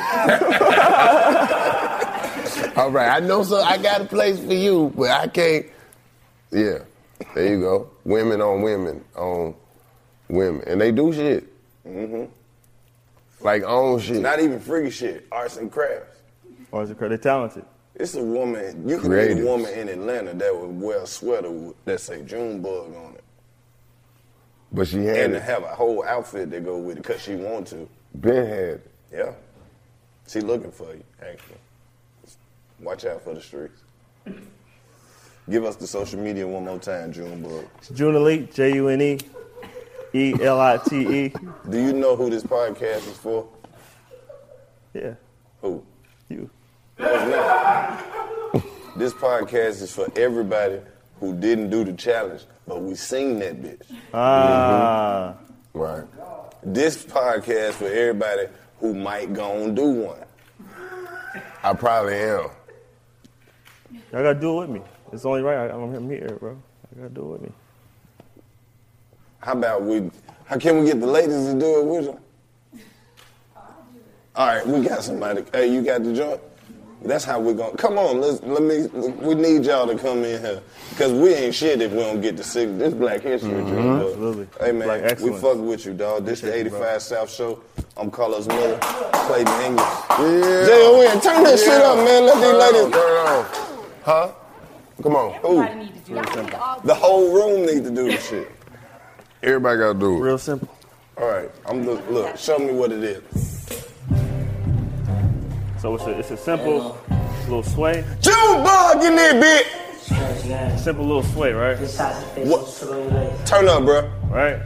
[2.80, 5.66] All right, I know so I got a place for you, but I can't.
[6.50, 6.80] Yeah,
[7.36, 7.90] there you go.
[8.06, 9.54] Women on women on
[10.30, 11.44] women, and they do shit.
[11.84, 12.24] hmm
[13.42, 14.12] Like own shit.
[14.18, 15.28] It's not even freaky shit.
[15.30, 16.20] Arts and crafts.
[16.72, 17.10] Arts and crafts.
[17.10, 17.66] They're talented.
[17.96, 18.88] It's a woman.
[18.88, 22.22] You can meet a woman in Atlanta that would wear a sweater with- that say
[22.22, 23.24] Junebug on it,
[24.72, 25.44] But she had and to it.
[25.44, 27.90] have a whole outfit that go with it because she want to.
[28.16, 28.88] Ben had it.
[29.12, 29.32] Yeah,
[30.30, 31.04] she looking for you.
[31.22, 31.58] Actually,
[32.82, 33.82] watch out for the streets.
[35.50, 37.66] Give us the social media one more time, Junebug.
[37.80, 39.20] It's June Elite, J U N E
[40.14, 41.34] E L I T E.
[41.70, 43.48] Do you know who this podcast is for?
[44.94, 45.14] Yeah.
[45.62, 45.84] Who?
[46.30, 46.50] You.
[47.00, 48.98] No, it's not.
[48.98, 50.80] This podcast is for everybody
[51.20, 53.82] who didn't do the challenge, but we seen that bitch.
[54.14, 55.36] Ah.
[55.74, 56.04] Right.
[56.64, 58.48] This podcast for everybody
[58.80, 60.24] who might go and do one.
[61.64, 62.50] I probably am.
[64.12, 64.82] Y'all gotta do it with me.
[65.12, 65.70] It's only right.
[65.70, 66.58] I, I'm, I'm here, bro.
[66.96, 67.52] I gotta do it with me.
[69.40, 70.10] How about we?
[70.46, 72.20] How can we get the ladies to do it with you?
[74.36, 75.44] All right, we got somebody.
[75.54, 76.40] Hey, you got the joint?
[77.02, 77.72] That's how we're going.
[77.72, 78.88] to Come on, let's let me.
[79.26, 82.36] We need y'all to come in here because we ain't shit if we don't get
[82.36, 82.78] the signal.
[82.78, 83.70] This Black History Mhm.
[83.70, 84.08] Joint, dog.
[84.10, 84.48] Absolutely.
[84.60, 85.42] Hey man, Black we excellence.
[85.42, 86.26] fuck with you, dog.
[86.26, 87.02] This the Appreciate you, 85.
[87.02, 87.62] South Show.
[87.96, 89.86] I'm Karlous Miller, Clayton English.
[90.10, 90.66] Yeah.
[90.66, 91.22] J.O.N.
[91.22, 92.26] Turn that shit up, man.
[92.26, 92.84] Let these ladies.
[92.84, 93.79] on, turn it on.
[94.10, 94.32] Huh?
[95.04, 95.34] Come on.
[95.44, 95.62] Who?
[96.84, 98.52] The whole room need to do this shit.
[99.44, 100.20] Everybody gotta do it.
[100.20, 100.76] Real simple.
[101.16, 102.10] All right, I'm look.
[102.10, 103.24] Look, show me what it is.
[105.78, 106.98] So it's a it's a simple
[107.44, 108.04] little sway.
[108.20, 110.80] Junebug in there, bitch.
[110.80, 111.78] Simple little sway, right?
[111.78, 113.46] What?
[113.46, 114.12] Turn up, bro.
[114.32, 114.60] Right.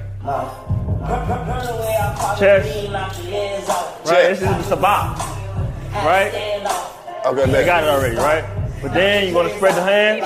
[2.40, 2.90] Chest.
[4.06, 4.24] Right.
[4.30, 5.18] This is just a bop.
[5.96, 6.32] Right.
[7.26, 8.53] Okay, They got it already, right?
[8.84, 10.26] But then you're gonna spread the hands.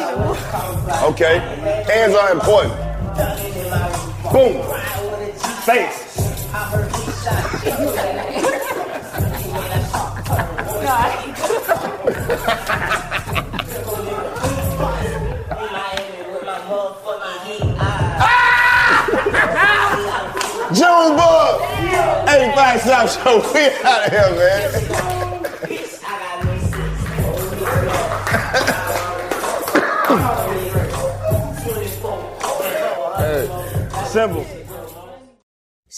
[1.03, 1.37] Okay.
[1.85, 2.73] Hands are important.
[4.33, 4.63] Boom.
[5.61, 6.07] Face.
[20.73, 21.61] Junebug.
[22.27, 23.53] 85 South Show.
[23.53, 25.16] We out of here, man.
[34.17, 34.66] Simple.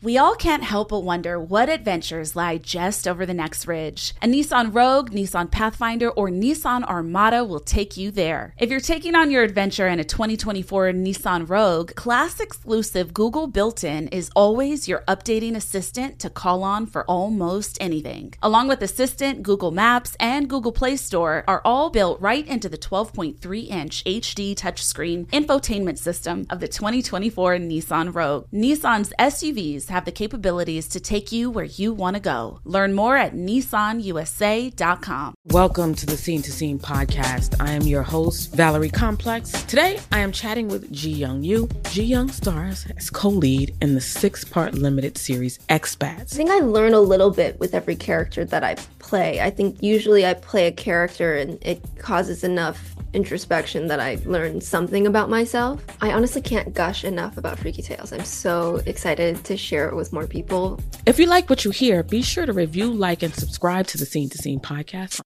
[0.00, 4.14] We all can't help but wonder what adventures lie just over the next ridge.
[4.22, 8.54] A Nissan Rogue, Nissan Pathfinder, or Nissan Armada will take you there.
[8.58, 13.82] If you're taking on your adventure in a 2024 Nissan Rogue, class exclusive Google built
[13.82, 18.34] in is always your updating assistant to call on for almost anything.
[18.40, 22.78] Along with Assistant, Google Maps, and Google Play Store are all built right into the
[22.78, 28.46] 12.3 inch HD touchscreen infotainment system of the 2024 Nissan Rogue.
[28.52, 32.60] Nissan's SUVs batteries have the capabilities to take you where you want to go.
[32.64, 35.34] Learn more at nissanusa.com.
[35.46, 37.56] Welcome to the Scene to Scene podcast.
[37.60, 39.50] I am your host, Valerie Complex.
[39.64, 41.68] Today, I am chatting with Ji Young Yoo.
[41.90, 46.32] Ji Young stars as co lead in the six part limited series Expats.
[46.32, 49.40] I think I learn a little bit with every character that I play.
[49.40, 54.60] I think usually I play a character and it causes enough introspection that I learn
[54.60, 55.84] something about myself.
[56.00, 58.12] I honestly can't gush enough about Freaky Tales.
[58.12, 60.80] I'm so excited to share it with more people.
[61.06, 64.06] If you like what you hear, be sure to review, like, and subscribe to the
[64.06, 65.20] Scene to Scene podcast